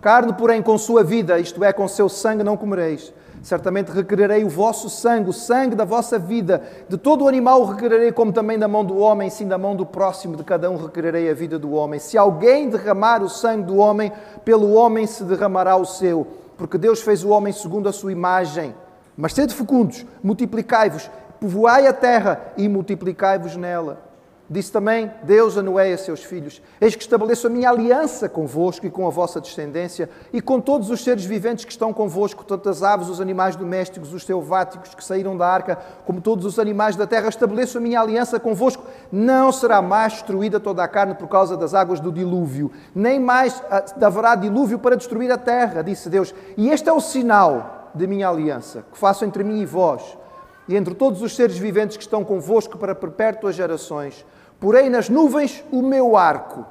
Carne, 0.00 0.32
porém, 0.32 0.62
com 0.62 0.76
sua 0.76 1.04
vida, 1.04 1.38
isto 1.38 1.62
é, 1.62 1.72
com 1.72 1.86
seu 1.86 2.08
sangue, 2.08 2.42
não 2.42 2.56
comereis 2.56 3.12
Certamente 3.42 3.90
requererei 3.90 4.44
o 4.44 4.48
vosso 4.48 4.90
sangue, 4.90 5.30
o 5.30 5.32
sangue 5.32 5.74
da 5.74 5.84
vossa 5.84 6.18
vida. 6.18 6.62
De 6.88 6.98
todo 6.98 7.24
o 7.24 7.28
animal 7.28 7.64
requererei, 7.64 8.12
como 8.12 8.32
também 8.32 8.58
da 8.58 8.68
mão 8.68 8.84
do 8.84 8.98
homem, 8.98 9.30
sim 9.30 9.48
da 9.48 9.56
mão 9.56 9.74
do 9.74 9.86
próximo, 9.86 10.36
de 10.36 10.44
cada 10.44 10.70
um 10.70 10.76
requererei 10.76 11.30
a 11.30 11.34
vida 11.34 11.58
do 11.58 11.72
homem. 11.72 11.98
Se 11.98 12.18
alguém 12.18 12.68
derramar 12.68 13.22
o 13.22 13.30
sangue 13.30 13.64
do 13.64 13.76
homem, 13.76 14.12
pelo 14.44 14.72
homem 14.72 15.06
se 15.06 15.24
derramará 15.24 15.76
o 15.76 15.86
seu, 15.86 16.26
porque 16.58 16.76
Deus 16.76 17.00
fez 17.00 17.24
o 17.24 17.30
homem 17.30 17.52
segundo 17.52 17.88
a 17.88 17.92
sua 17.92 18.12
imagem. 18.12 18.74
Mas 19.16 19.32
sede 19.32 19.54
fecundos, 19.54 20.04
multiplicai-vos, 20.22 21.10
povoai 21.40 21.86
a 21.86 21.92
terra 21.92 22.52
e 22.58 22.68
multiplicai-vos 22.68 23.56
nela. 23.56 24.09
Disse 24.52 24.72
também 24.72 25.08
Deus 25.22 25.56
a 25.56 25.62
Noé 25.62 25.90
e 25.90 25.92
a 25.92 25.98
seus 25.98 26.24
filhos: 26.24 26.60
Eis 26.80 26.96
que 26.96 27.02
estabeleço 27.02 27.46
a 27.46 27.50
minha 27.50 27.70
aliança 27.70 28.28
convosco 28.28 28.84
e 28.84 28.90
com 28.90 29.06
a 29.06 29.10
vossa 29.10 29.40
descendência, 29.40 30.10
e 30.32 30.40
com 30.40 30.60
todos 30.60 30.90
os 30.90 31.04
seres 31.04 31.24
viventes 31.24 31.64
que 31.64 31.70
estão 31.70 31.92
convosco, 31.92 32.42
tanto 32.42 32.68
as 32.68 32.82
aves, 32.82 33.08
os 33.08 33.20
animais 33.20 33.54
domésticos, 33.54 34.12
os 34.12 34.24
selváticos 34.24 34.92
que 34.92 35.04
saíram 35.04 35.36
da 35.36 35.46
arca, 35.46 35.78
como 36.04 36.20
todos 36.20 36.44
os 36.44 36.58
animais 36.58 36.96
da 36.96 37.06
terra. 37.06 37.28
Estabeleço 37.28 37.78
a 37.78 37.80
minha 37.80 38.00
aliança 38.00 38.40
convosco. 38.40 38.82
Não 39.12 39.52
será 39.52 39.80
mais 39.80 40.14
destruída 40.14 40.58
toda 40.58 40.82
a 40.82 40.88
carne 40.88 41.14
por 41.14 41.28
causa 41.28 41.56
das 41.56 41.72
águas 41.72 42.00
do 42.00 42.10
dilúvio, 42.10 42.72
nem 42.92 43.20
mais 43.20 43.62
haverá 44.02 44.34
dilúvio 44.34 44.80
para 44.80 44.96
destruir 44.96 45.30
a 45.30 45.38
terra, 45.38 45.80
disse 45.80 46.10
Deus. 46.10 46.34
E 46.56 46.70
este 46.70 46.88
é 46.88 46.92
o 46.92 47.00
sinal 47.00 47.92
de 47.94 48.04
minha 48.04 48.28
aliança 48.28 48.84
que 48.90 48.98
faço 48.98 49.24
entre 49.24 49.44
mim 49.44 49.60
e 49.60 49.66
vós, 49.66 50.18
e 50.66 50.74
entre 50.74 50.92
todos 50.92 51.22
os 51.22 51.36
seres 51.36 51.56
viventes 51.56 51.96
que 51.96 52.02
estão 52.02 52.24
convosco 52.24 52.76
para 52.76 52.96
perpétuas 52.96 53.54
gerações 53.54 54.26
porém 54.60 54.90
nas 54.90 55.08
nuvens 55.08 55.64
o 55.72 55.82
meu 55.82 56.16
arco. 56.16 56.64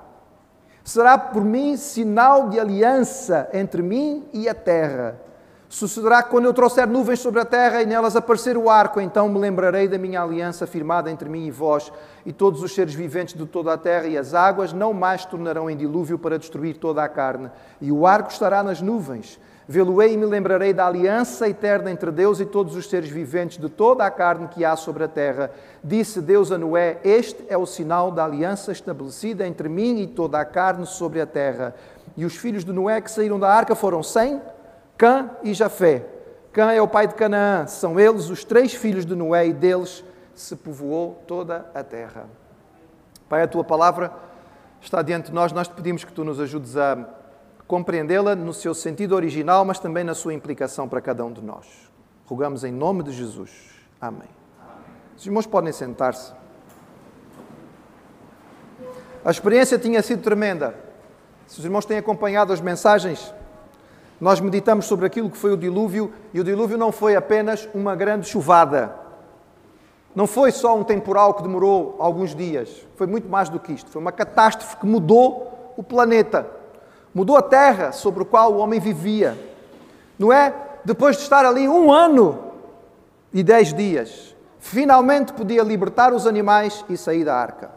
Será 0.84 1.18
por 1.18 1.44
mim 1.44 1.76
sinal 1.76 2.50
de 2.50 2.60
aliança 2.60 3.50
entre 3.52 3.82
mim 3.82 4.26
e 4.32 4.48
a 4.48 4.54
terra. 4.54 5.20
Sucederá 5.68 6.24
que 6.24 6.32
quando 6.32 6.46
eu 6.46 6.54
trouxer 6.54 6.88
nuvens 6.88 7.20
sobre 7.20 7.40
a 7.40 7.46
terra 7.46 7.84
e 7.84 7.86
nelas 7.86 8.16
aparecer 8.16 8.58
o 8.58 8.72
arco, 8.72 9.00
então 9.00 9.30
me 9.30 9.38
lembrarei 9.38 9.88
da 9.88 10.00
minha 10.00 10.24
aliança 10.24 10.66
firmada 10.66 11.12
entre 11.12 11.30
mim 11.30 11.46
e 11.46 11.52
vós 11.52 11.92
e 12.26 12.34
todos 12.34 12.64
os 12.64 12.74
seres 12.74 12.96
viventes 12.96 13.36
de 13.36 13.46
toda 13.46 13.74
a 13.74 13.78
terra, 13.78 14.08
e 14.08 14.18
as 14.18 14.34
águas 14.34 14.74
não 14.74 14.94
mais 14.94 15.26
tornarão 15.26 15.70
em 15.70 15.78
dilúvio 15.78 16.18
para 16.18 16.40
destruir 16.40 16.78
toda 16.78 17.04
a 17.04 17.10
carne. 17.10 17.52
E 17.80 17.92
o 17.92 18.08
arco 18.08 18.32
estará 18.32 18.64
nas 18.64 18.82
nuvens 18.82 19.40
Vê-lo-ei 19.72 20.14
e 20.14 20.18
me 20.18 20.26
lembrarei 20.26 20.74
da 20.74 20.88
aliança 20.88 21.48
eterna 21.48 21.92
entre 21.92 22.10
Deus 22.10 22.40
e 22.40 22.46
todos 22.46 22.76
os 22.76 22.90
seres 22.90 23.08
viventes 23.08 23.60
de 23.60 23.70
toda 23.70 24.04
a 24.04 24.10
carne 24.10 24.48
que 24.48 24.66
há 24.66 24.76
sobre 24.76 25.04
a 25.04 25.08
terra. 25.08 25.52
Disse 25.84 26.22
Deus 26.22 26.52
a 26.52 26.58
Noé: 26.58 26.98
Este 27.04 27.46
é 27.48 27.56
o 27.56 27.68
sinal 27.68 28.10
da 28.10 28.26
aliança 28.26 28.72
estabelecida 28.72 29.46
entre 29.46 29.70
mim 29.70 30.00
e 30.02 30.08
toda 30.08 30.40
a 30.40 30.44
carne 30.44 30.88
sobre 30.88 31.22
a 31.22 31.28
terra. 31.28 31.76
E 32.18 32.26
os 32.26 32.36
filhos 32.36 32.66
de 32.66 32.72
Noé 32.74 33.00
que 33.00 33.12
saíram 33.12 33.40
da 33.40 33.48
arca 33.48 33.76
foram 33.76 34.02
Sem, 34.02 34.42
Cã 34.98 35.30
e 35.44 35.54
Jafé. 35.54 36.04
Cã 36.52 36.72
é 36.72 36.82
o 36.82 36.88
pai 36.88 37.06
de 37.06 37.14
Canaã. 37.14 37.68
São 37.68 38.00
eles 38.00 38.28
os 38.32 38.44
três 38.44 38.74
filhos 38.74 39.06
de 39.06 39.14
Noé 39.14 39.46
e 39.50 39.54
deles 39.54 40.04
se 40.34 40.56
povoou 40.56 41.22
toda 41.28 41.70
a 41.76 41.84
terra. 41.84 42.26
Pai, 43.30 43.44
a 43.44 43.48
tua 43.48 43.64
palavra 43.64 44.12
está 44.82 45.04
diante 45.04 45.28
de 45.28 45.36
nós. 45.36 45.52
Nós 45.52 45.68
te 45.68 45.76
pedimos 45.76 46.04
que 46.04 46.12
tu 46.12 46.24
nos 46.24 46.40
ajudes 46.40 46.76
a 46.76 47.19
compreendê-la 47.70 48.36
no 48.36 48.52
seu 48.52 48.74
sentido 48.74 49.16
original, 49.16 49.64
mas 49.64 49.78
também 49.78 50.04
na 50.04 50.16
sua 50.16 50.34
implicação 50.34 50.90
para 50.90 51.00
cada 51.00 51.24
um 51.24 51.32
de 51.32 51.40
nós. 51.40 51.68
Rogamos 52.26 52.64
em 52.64 52.72
nome 52.72 53.04
de 53.04 53.12
Jesus. 53.12 53.52
Amém. 54.02 54.28
Os 55.16 55.24
irmãos 55.24 55.46
podem 55.46 55.72
sentar-se. 55.72 56.34
A 59.24 59.30
experiência 59.30 59.78
tinha 59.78 60.02
sido 60.02 60.24
tremenda. 60.24 60.74
Se 61.46 61.60
os 61.60 61.66
irmãos 61.66 61.86
têm 61.86 62.00
acompanhado 62.00 62.52
as 62.52 62.60
mensagens, 62.60 63.32
nós 64.20 64.40
meditamos 64.40 64.88
sobre 64.88 65.06
aquilo 65.06 65.30
que 65.30 65.38
foi 65.38 65.54
o 65.54 65.58
dilúvio, 65.58 66.12
e 66.34 66.40
o 66.40 66.44
dilúvio 66.44 66.76
não 66.76 66.92
foi 66.92 67.16
apenas 67.16 67.70
uma 67.76 67.96
grande 67.96 68.28
chuvada. 68.28 68.96
Não 70.16 70.26
foi 70.26 70.52
só 70.52 70.76
um 70.76 70.84
temporal 70.84 71.36
que 71.36 71.44
demorou 71.44 71.98
alguns 72.00 72.34
dias, 72.34 72.84
foi 72.96 73.06
muito 73.06 73.30
mais 73.30 73.48
do 73.48 73.60
que 73.60 73.74
isto. 73.74 73.92
Foi 73.92 74.02
uma 74.02 74.12
catástrofe 74.12 74.78
que 74.78 74.88
mudou 74.88 75.74
o 75.78 75.84
planeta, 75.84 76.58
mudou 77.14 77.38
a 77.38 77.42
terra 77.42 77.92
sobre 77.92 78.24
a 78.24 78.26
qual 78.26 78.54
o 78.54 78.58
homem 78.58 78.80
vivia. 78.80 79.38
Não 80.18 80.32
é? 80.32 80.54
Depois 80.84 81.18
de 81.18 81.24
estar 81.24 81.46
ali 81.46 81.68
um 81.68 81.92
ano 81.92 82.40
e 83.34 83.44
dez 83.44 83.74
dias, 83.74 84.36
finalmente 84.60 85.34
podia 85.34 85.64
libertar 85.64 86.14
os 86.14 86.26
animais 86.26 86.84
e 86.90 86.98
sair 86.98 87.24
da 87.24 87.36
arca. 87.36 87.72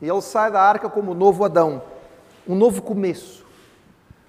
E 0.00 0.08
ele 0.08 0.20
sai 0.20 0.50
da 0.50 0.60
arca 0.60 0.88
como 0.88 1.12
o 1.12 1.14
novo 1.14 1.44
Adão, 1.44 1.82
um 2.46 2.54
novo 2.54 2.82
começo. 2.82 3.44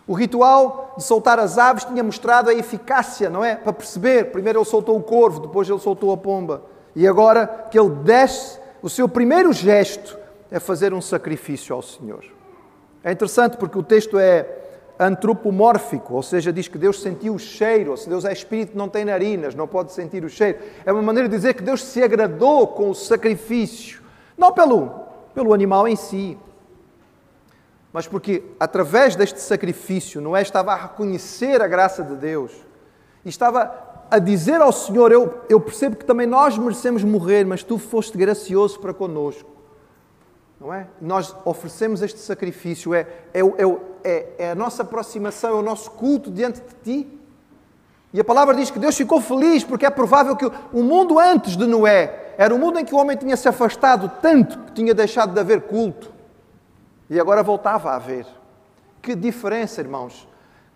O 0.07 0.13
ritual 0.13 0.93
de 0.97 1.03
soltar 1.03 1.37
as 1.37 1.57
aves 1.57 1.83
tinha 1.83 2.01
mostrado 2.01 2.49
a 2.49 2.53
eficácia, 2.53 3.29
não 3.29 3.43
é? 3.43 3.55
Para 3.55 3.73
perceber, 3.73 4.31
primeiro 4.31 4.59
ele 4.59 4.65
soltou 4.65 4.97
o 4.97 5.03
corvo, 5.03 5.41
depois 5.41 5.69
ele 5.69 5.79
soltou 5.79 6.13
a 6.13 6.17
pomba. 6.17 6.61
E 6.95 7.05
agora 7.05 7.67
que 7.69 7.77
ele 7.77 7.89
desce, 7.89 8.57
o 8.81 8.89
seu 8.89 9.09
primeiro 9.09 9.51
gesto 9.51 10.17
é 10.49 10.59
fazer 10.59 10.93
um 10.93 11.01
sacrifício 11.01 11.75
ao 11.75 11.81
Senhor. 11.81 12.36
É 13.07 13.11
interessante 13.13 13.55
porque 13.55 13.77
o 13.77 13.83
texto 13.83 14.19
é 14.19 14.45
antropomórfico, 14.99 16.13
ou 16.13 16.21
seja, 16.21 16.51
diz 16.51 16.67
que 16.67 16.77
Deus 16.77 17.01
sentiu 17.01 17.35
o 17.35 17.39
cheiro, 17.39 17.91
ou 17.91 17.95
se 17.95 18.09
Deus 18.09 18.25
é 18.25 18.33
espírito, 18.33 18.77
não 18.77 18.89
tem 18.89 19.05
narinas, 19.05 19.55
não 19.55 19.65
pode 19.65 19.93
sentir 19.93 20.25
o 20.25 20.29
cheiro. 20.29 20.59
É 20.85 20.91
uma 20.91 21.01
maneira 21.01 21.29
de 21.29 21.33
dizer 21.37 21.53
que 21.53 21.63
Deus 21.63 21.81
se 21.81 22.03
agradou 22.03 22.67
com 22.67 22.89
o 22.89 22.93
sacrifício, 22.93 24.01
não 24.37 24.51
pelo, 24.51 24.89
pelo 25.33 25.53
animal 25.53 25.87
em 25.87 25.95
si, 25.95 26.37
mas 27.93 28.09
porque 28.09 28.43
através 28.59 29.15
deste 29.15 29.39
sacrifício 29.39 30.19
Noé 30.19 30.41
estava 30.41 30.73
a 30.73 30.75
reconhecer 30.75 31.61
a 31.61 31.67
graça 31.67 32.03
de 32.03 32.13
Deus 32.13 32.51
e 33.23 33.29
estava 33.29 34.03
a 34.11 34.19
dizer 34.19 34.59
ao 34.59 34.73
Senhor: 34.73 35.13
Eu, 35.13 35.45
eu 35.47 35.61
percebo 35.61 35.95
que 35.95 36.03
também 36.03 36.27
nós 36.27 36.57
merecemos 36.57 37.05
morrer, 37.05 37.45
mas 37.45 37.63
tu 37.63 37.77
foste 37.77 38.17
gracioso 38.17 38.77
para 38.81 38.93
conosco. 38.93 39.56
Não 40.59 40.73
é? 40.73 40.87
Nós 40.99 41.35
oferecemos 41.45 42.01
este 42.01 42.19
sacrifício, 42.19 42.93
é, 42.93 43.07
é, 43.33 43.41
é, 44.03 44.25
é 44.37 44.51
a 44.51 44.55
nossa 44.55 44.81
aproximação, 44.81 45.51
é 45.51 45.59
o 45.59 45.61
nosso 45.61 45.91
culto 45.91 46.31
diante 46.31 46.61
de 46.61 46.73
ti. 46.83 47.19
E 48.11 48.19
a 48.19 48.23
palavra 48.23 48.55
diz 48.55 48.71
que 48.71 48.79
Deus 48.79 48.95
ficou 48.95 49.21
feliz 49.21 49.63
porque 49.63 49.85
é 49.85 49.89
provável 49.89 50.35
que 50.35 50.45
o 50.45 50.81
mundo 50.81 51.19
antes 51.19 51.55
de 51.55 51.67
Noé 51.67 52.33
era 52.37 52.53
um 52.53 52.57
mundo 52.57 52.79
em 52.79 52.85
que 52.85 52.93
o 52.93 52.97
homem 52.97 53.17
tinha 53.17 53.35
se 53.35 53.47
afastado 53.47 54.11
tanto 54.21 54.57
que 54.59 54.71
tinha 54.71 54.93
deixado 54.93 55.33
de 55.33 55.39
haver 55.39 55.61
culto. 55.61 56.11
E 57.09 57.19
agora 57.19 57.43
voltava 57.43 57.91
a 57.91 57.95
haver. 57.95 58.25
Que 59.01 59.15
diferença, 59.15 59.81
irmãos, 59.81 60.27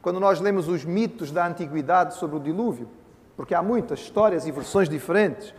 quando 0.02 0.20
nós 0.20 0.40
lemos 0.40 0.68
os 0.68 0.86
mitos 0.86 1.32
da 1.32 1.46
antiguidade 1.46 2.16
sobre 2.16 2.38
o 2.38 2.40
dilúvio, 2.40 2.88
porque 3.36 3.56
há 3.56 3.62
muitas 3.62 4.00
histórias 4.00 4.46
e 4.46 4.52
versões 4.52 4.88
diferentes. 4.88 5.54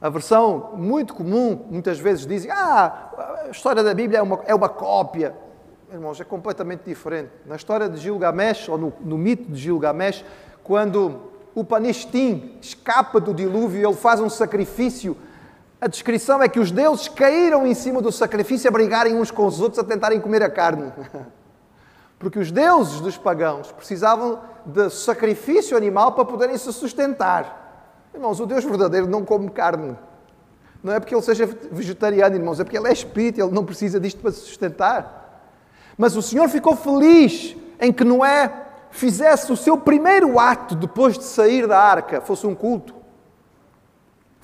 A 0.00 0.08
versão 0.08 0.72
muito 0.76 1.14
comum, 1.14 1.66
muitas 1.70 1.98
vezes 1.98 2.26
dizem, 2.26 2.50
ah, 2.50 3.46
a 3.46 3.50
história 3.50 3.82
da 3.82 3.94
Bíblia 3.94 4.18
é 4.18 4.22
uma, 4.22 4.40
é 4.46 4.54
uma 4.54 4.68
cópia. 4.68 5.34
Irmãos, 5.92 6.20
é 6.20 6.24
completamente 6.24 6.82
diferente. 6.84 7.30
Na 7.46 7.56
história 7.56 7.88
de 7.88 7.98
Gilgamesh, 7.98 8.68
ou 8.68 8.76
no, 8.76 8.92
no 9.00 9.16
mito 9.16 9.50
de 9.50 9.60
Gilgamesh, 9.60 10.24
quando 10.62 11.32
o 11.54 11.64
Panishtim 11.64 12.58
escapa 12.60 13.20
do 13.20 13.32
dilúvio, 13.32 13.88
ele 13.88 13.96
faz 13.96 14.20
um 14.20 14.28
sacrifício 14.28 15.16
a 15.78 15.88
descrição 15.88 16.42
é 16.42 16.48
que 16.48 16.58
os 16.58 16.70
deuses 16.70 17.06
caíram 17.06 17.66
em 17.66 17.74
cima 17.74 18.00
do 18.00 18.10
sacrifício 18.10 18.66
a 18.66 18.72
brigarem 18.72 19.14
uns 19.14 19.30
com 19.30 19.46
os 19.46 19.60
outros 19.60 19.78
a 19.78 19.84
tentarem 19.84 20.20
comer 20.20 20.42
a 20.42 20.50
carne. 20.50 20.90
Porque 22.18 22.38
os 22.38 22.50
deuses 22.50 23.00
dos 23.00 23.18
pagãos 23.18 23.70
precisavam 23.72 24.40
de 24.64 24.88
sacrifício 24.88 25.76
animal 25.76 26.12
para 26.12 26.24
poderem 26.24 26.56
se 26.56 26.72
sustentar. 26.72 27.65
Irmãos, 28.16 28.40
o 28.40 28.46
Deus 28.46 28.64
verdadeiro 28.64 29.06
não 29.06 29.24
come 29.24 29.48
carne. 29.50 29.96
Não 30.82 30.92
é 30.92 30.98
porque 30.98 31.14
ele 31.14 31.22
seja 31.22 31.46
vegetariano, 31.70 32.34
irmãos, 32.34 32.58
é 32.58 32.64
porque 32.64 32.76
ele 32.76 32.88
é 32.88 32.92
espírito, 32.92 33.40
ele 33.40 33.52
não 33.52 33.64
precisa 33.64 34.00
disto 34.00 34.20
para 34.20 34.32
se 34.32 34.40
sustentar. 34.40 35.52
Mas 35.96 36.16
o 36.16 36.22
Senhor 36.22 36.48
ficou 36.48 36.74
feliz 36.74 37.56
em 37.80 37.92
que 37.92 38.02
Noé 38.02 38.50
fizesse 38.90 39.52
o 39.52 39.56
seu 39.56 39.78
primeiro 39.78 40.38
ato 40.38 40.74
depois 40.74 41.16
de 41.16 41.24
sair 41.24 41.68
da 41.68 41.78
arca, 41.78 42.20
fosse 42.20 42.44
um 42.46 42.54
culto 42.54 42.96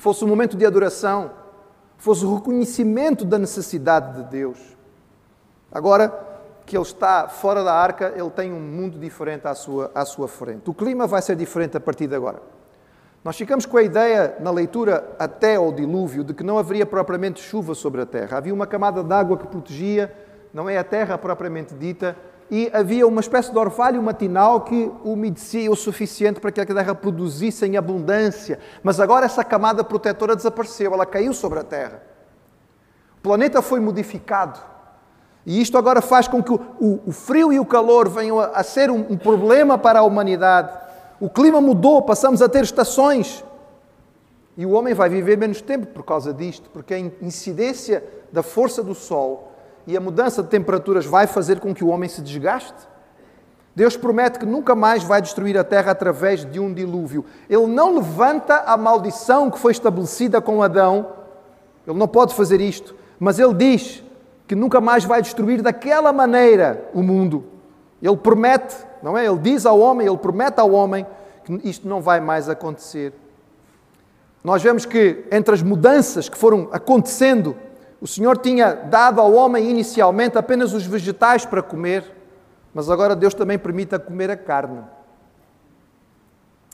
fosse 0.02 0.24
um 0.24 0.26
momento 0.26 0.56
de 0.56 0.66
adoração, 0.66 1.30
fosse 1.96 2.24
o 2.24 2.34
reconhecimento 2.34 3.24
da 3.24 3.38
necessidade 3.38 4.16
de 4.16 4.28
Deus. 4.28 4.58
Agora 5.70 6.12
que 6.66 6.76
ele 6.76 6.82
está 6.82 7.28
fora 7.28 7.62
da 7.62 7.72
arca, 7.72 8.12
ele 8.16 8.30
tem 8.30 8.52
um 8.52 8.58
mundo 8.58 8.98
diferente 8.98 9.46
à 9.46 9.54
sua, 9.54 9.92
à 9.94 10.04
sua 10.04 10.26
frente. 10.26 10.68
O 10.68 10.74
clima 10.74 11.06
vai 11.06 11.22
ser 11.22 11.36
diferente 11.36 11.76
a 11.76 11.80
partir 11.80 12.08
de 12.08 12.16
agora. 12.16 12.42
Nós 13.24 13.36
ficamos 13.36 13.64
com 13.64 13.76
a 13.76 13.82
ideia, 13.82 14.36
na 14.40 14.50
leitura 14.50 15.14
até 15.16 15.54
ao 15.54 15.72
dilúvio, 15.72 16.24
de 16.24 16.34
que 16.34 16.42
não 16.42 16.58
haveria 16.58 16.84
propriamente 16.84 17.40
chuva 17.40 17.72
sobre 17.72 18.00
a 18.00 18.06
terra. 18.06 18.38
Havia 18.38 18.52
uma 18.52 18.66
camada 18.66 19.02
de 19.04 19.12
água 19.12 19.36
que 19.36 19.46
protegia, 19.46 20.12
não 20.52 20.68
é 20.68 20.76
a 20.76 20.82
terra 20.82 21.16
propriamente 21.16 21.72
dita, 21.72 22.16
e 22.50 22.68
havia 22.74 23.06
uma 23.06 23.20
espécie 23.20 23.52
de 23.52 23.56
orvalho 23.56 24.02
matinal 24.02 24.62
que 24.62 24.90
umedecia 25.04 25.70
o 25.70 25.76
suficiente 25.76 26.40
para 26.40 26.50
que 26.50 26.60
a 26.60 26.66
terra 26.66 26.94
produzisse 26.96 27.64
em 27.64 27.76
abundância. 27.76 28.58
Mas 28.82 28.98
agora 28.98 29.24
essa 29.24 29.44
camada 29.44 29.84
protetora 29.84 30.34
desapareceu, 30.34 30.92
ela 30.92 31.06
caiu 31.06 31.32
sobre 31.32 31.60
a 31.60 31.64
terra. 31.64 32.02
O 33.18 33.22
planeta 33.22 33.62
foi 33.62 33.78
modificado. 33.78 34.58
E 35.46 35.60
isto 35.62 35.78
agora 35.78 36.02
faz 36.02 36.26
com 36.26 36.42
que 36.42 36.52
o, 36.52 36.60
o, 36.80 37.00
o 37.06 37.12
frio 37.12 37.52
e 37.52 37.60
o 37.60 37.64
calor 37.64 38.08
venham 38.08 38.38
a, 38.38 38.46
a 38.46 38.62
ser 38.64 38.90
um, 38.90 39.06
um 39.10 39.16
problema 39.16 39.78
para 39.78 40.00
a 40.00 40.02
humanidade. 40.02 40.81
O 41.22 41.30
clima 41.30 41.60
mudou, 41.60 42.02
passamos 42.02 42.42
a 42.42 42.48
ter 42.48 42.64
estações. 42.64 43.44
E 44.56 44.66
o 44.66 44.72
homem 44.72 44.92
vai 44.92 45.08
viver 45.08 45.38
menos 45.38 45.62
tempo 45.62 45.86
por 45.86 46.02
causa 46.02 46.34
disto, 46.34 46.68
porque 46.70 46.92
a 46.92 46.98
incidência 46.98 48.02
da 48.32 48.42
força 48.42 48.82
do 48.82 48.92
Sol 48.92 49.52
e 49.86 49.96
a 49.96 50.00
mudança 50.00 50.42
de 50.42 50.48
temperaturas 50.48 51.06
vai 51.06 51.28
fazer 51.28 51.60
com 51.60 51.72
que 51.72 51.84
o 51.84 51.90
homem 51.90 52.08
se 52.08 52.20
desgaste? 52.20 52.88
Deus 53.72 53.96
promete 53.96 54.40
que 54.40 54.44
nunca 54.44 54.74
mais 54.74 55.04
vai 55.04 55.22
destruir 55.22 55.56
a 55.56 55.62
terra 55.62 55.92
através 55.92 56.44
de 56.44 56.58
um 56.58 56.74
dilúvio. 56.74 57.24
Ele 57.48 57.68
não 57.68 57.94
levanta 57.94 58.56
a 58.66 58.76
maldição 58.76 59.48
que 59.48 59.60
foi 59.60 59.70
estabelecida 59.70 60.40
com 60.40 60.60
Adão. 60.60 61.06
Ele 61.86 61.98
não 61.98 62.08
pode 62.08 62.34
fazer 62.34 62.60
isto. 62.60 62.96
Mas 63.20 63.38
ele 63.38 63.54
diz 63.54 64.02
que 64.48 64.56
nunca 64.56 64.80
mais 64.80 65.04
vai 65.04 65.22
destruir 65.22 65.62
daquela 65.62 66.12
maneira 66.12 66.90
o 66.92 67.00
mundo. 67.00 67.51
Ele 68.02 68.16
promete, 68.16 68.76
não 69.02 69.16
é? 69.16 69.24
Ele 69.24 69.38
diz 69.38 69.64
ao 69.64 69.78
homem, 69.78 70.06
ele 70.06 70.18
promete 70.18 70.60
ao 70.60 70.72
homem 70.72 71.06
que 71.44 71.60
isto 71.68 71.88
não 71.88 72.02
vai 72.02 72.20
mais 72.20 72.48
acontecer. 72.48 73.14
Nós 74.42 74.62
vemos 74.62 74.84
que 74.84 75.24
entre 75.30 75.54
as 75.54 75.62
mudanças 75.62 76.28
que 76.28 76.36
foram 76.36 76.68
acontecendo 76.72 77.56
o 78.02 78.06
Senhor 78.08 78.36
tinha 78.36 78.74
dado 78.74 79.20
ao 79.20 79.32
homem 79.32 79.70
inicialmente 79.70 80.36
apenas 80.36 80.74
os 80.74 80.84
vegetais 80.84 81.46
para 81.46 81.62
comer, 81.62 82.04
mas 82.74 82.90
agora 82.90 83.14
Deus 83.14 83.32
também 83.32 83.56
permite 83.56 83.94
a 83.94 83.98
comer 84.00 84.28
a 84.28 84.36
carne. 84.36 84.82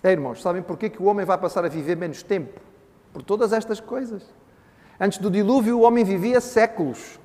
É, 0.02 0.10
irmãos, 0.10 0.40
sabem 0.40 0.62
porquê 0.62 0.88
que 0.88 1.02
o 1.02 1.04
homem 1.04 1.26
vai 1.26 1.36
passar 1.36 1.66
a 1.66 1.68
viver 1.68 1.98
menos 1.98 2.22
tempo? 2.22 2.58
Por 3.12 3.22
todas 3.22 3.52
estas 3.52 3.78
coisas. 3.78 4.22
Antes 4.98 5.18
do 5.18 5.30
dilúvio, 5.30 5.78
o 5.78 5.82
homem 5.82 6.02
vivia 6.02 6.40
séculos. 6.40 7.20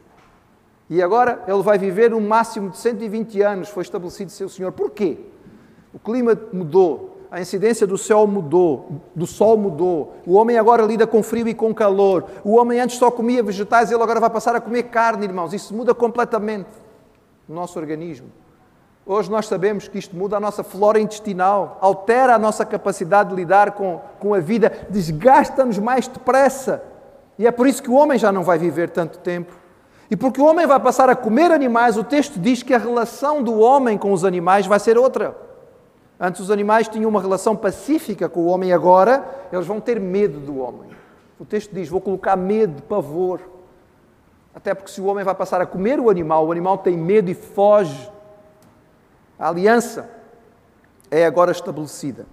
E 0.94 1.02
agora 1.02 1.44
ele 1.48 1.64
vai 1.64 1.76
viver 1.76 2.14
um 2.14 2.20
máximo 2.20 2.70
de 2.70 2.78
120 2.78 3.42
anos, 3.42 3.70
foi 3.70 3.82
estabelecido 3.82 4.30
seu 4.30 4.48
Senhor. 4.48 4.72
Porquê? 4.72 5.18
O 5.92 5.98
clima 5.98 6.40
mudou, 6.54 7.18
a 7.32 7.42
incidência 7.42 7.88
do 7.88 7.98
céu 7.98 8.28
mudou, 8.28 9.02
do 9.16 9.26
sol 9.26 9.58
mudou. 9.58 10.14
O 10.24 10.36
homem 10.36 10.56
agora 10.56 10.84
lida 10.84 11.08
com 11.08 11.24
frio 11.24 11.48
e 11.48 11.54
com 11.56 11.74
calor. 11.74 12.26
O 12.44 12.58
homem 12.58 12.80
antes 12.80 12.98
só 12.98 13.10
comia 13.10 13.42
vegetais, 13.42 13.92
ele 13.92 14.04
agora 14.04 14.20
vai 14.20 14.30
passar 14.30 14.56
a 14.56 14.62
comer 14.62 14.84
carne, 14.84 15.26
irmãos. 15.26 15.52
Isso 15.52 15.74
muda 15.74 15.96
completamente 15.96 16.70
o 17.50 17.54
nosso 17.54 17.80
organismo. 17.80 18.28
Hoje 19.04 19.32
nós 19.32 19.48
sabemos 19.48 19.88
que 19.88 19.98
isto 19.98 20.16
muda 20.16 20.38
a 20.38 20.40
nossa 20.40 20.64
flora 20.64 21.00
intestinal, 21.00 21.80
altera 21.82 22.36
a 22.36 22.40
nossa 22.40 22.64
capacidade 22.64 23.32
de 23.32 23.36
lidar 23.36 23.72
com, 23.72 24.00
com 24.20 24.36
a 24.36 24.40
vida, 24.40 24.72
desgasta-nos 24.92 25.80
mais 25.80 26.08
depressa. 26.08 26.84
E 27.40 27.48
é 27.48 27.52
por 27.52 27.66
isso 27.66 27.82
que 27.82 27.90
o 27.90 27.96
homem 27.96 28.20
já 28.20 28.32
não 28.32 28.44
vai 28.44 28.60
viver 28.60 28.92
tanto 28.92 29.18
tempo. 29.18 29.63
E 30.10 30.16
porque 30.16 30.42
o 30.42 30.46
homem 30.46 30.68
vai 30.68 30.80
passar 30.80 31.10
a 31.10 31.16
comer 31.16 31.52
animais, 31.52 31.98
o 31.98 32.04
texto 32.04 32.40
diz 32.40 32.62
que 32.62 32.74
a 32.74 32.78
relação 32.78 33.42
do 33.42 33.60
homem 33.60 33.98
com 33.98 34.12
os 34.12 34.26
animais 34.26 34.68
vai 34.68 34.80
ser 34.80 34.98
outra. 34.98 35.36
Antes 36.20 36.42
os 36.42 36.52
animais 36.52 36.88
tinham 36.88 37.10
uma 37.10 37.22
relação 37.22 37.56
pacífica 37.56 38.30
com 38.30 38.42
o 38.42 38.46
homem, 38.46 38.72
agora 38.72 39.48
eles 39.52 39.66
vão 39.66 39.80
ter 39.80 40.00
medo 40.00 40.40
do 40.40 40.60
homem. 40.60 40.92
O 41.40 41.46
texto 41.46 41.74
diz: 41.74 41.90
Vou 41.90 42.00
colocar 42.00 42.36
medo, 42.36 42.82
pavor. 42.84 43.42
Até 44.56 44.74
porque 44.74 44.92
se 44.92 45.02
o 45.02 45.06
homem 45.06 45.24
vai 45.24 45.34
passar 45.34 45.60
a 45.62 45.66
comer 45.66 46.00
o 46.00 46.10
animal, 46.10 46.48
o 46.48 46.52
animal 46.52 46.78
tem 46.78 46.96
medo 46.96 47.30
e 47.30 47.34
foge. 47.34 48.10
A 49.40 49.50
aliança 49.50 50.10
é 51.10 51.26
agora 51.26 51.52
estabelecida. 51.52 52.26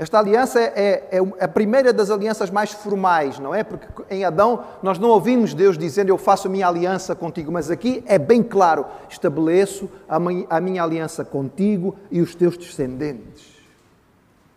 Esta 0.00 0.18
aliança 0.18 0.58
é, 0.58 0.72
é, 1.10 1.18
é, 1.18 1.44
a 1.44 1.46
primeira 1.46 1.92
das 1.92 2.10
alianças 2.10 2.48
mais 2.48 2.72
formais, 2.72 3.38
não 3.38 3.54
é? 3.54 3.62
Porque 3.62 3.86
em 4.08 4.24
Adão 4.24 4.64
nós 4.82 4.98
não 4.98 5.10
ouvimos 5.10 5.52
Deus 5.52 5.76
dizendo 5.76 6.08
eu 6.08 6.16
faço 6.16 6.48
a 6.48 6.50
minha 6.50 6.66
aliança 6.66 7.14
contigo, 7.14 7.52
mas 7.52 7.70
aqui 7.70 8.02
é 8.06 8.18
bem 8.18 8.42
claro: 8.42 8.86
estabeleço 9.10 9.90
a 10.08 10.18
minha, 10.18 10.82
aliança 10.82 11.22
contigo 11.22 11.98
e 12.10 12.22
os 12.22 12.34
teus 12.34 12.56
descendentes. 12.56 13.44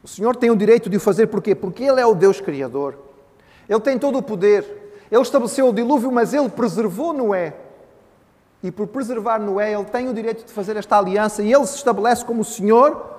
O 0.02 0.08
Senhor 0.08 0.34
tem 0.38 0.50
o 0.50 0.56
direito 0.56 0.90
de 0.90 0.96
o 0.96 1.00
fazer 1.02 1.28
porquê? 1.28 1.54
Porque 1.54 1.84
Ele 1.84 2.00
é 2.00 2.06
o 2.06 2.16
Deus 2.16 2.40
Criador. 2.40 2.98
Ele 3.68 3.82
tem 3.82 4.00
todo 4.00 4.20
o 4.20 4.24
poder. 4.24 5.04
Ele 5.12 5.22
estabeleceu 5.22 5.68
o 5.68 5.74
dilúvio, 5.74 6.10
mas 6.10 6.34
Ele 6.34 6.48
preservou 6.48 7.12
Noé. 7.12 7.54
E 8.64 8.72
por 8.72 8.88
preservar 8.88 9.40
Noé, 9.40 9.74
Ele 9.74 9.84
tem 9.84 10.08
o 10.08 10.14
direito 10.14 10.46
de 10.46 10.54
fazer 10.54 10.78
esta 10.78 10.98
aliança 10.98 11.44
e 11.44 11.54
Ele 11.54 11.66
se 11.66 11.76
estabelece 11.76 12.24
como 12.24 12.44
o 12.44 12.46
Senhor 12.46 13.13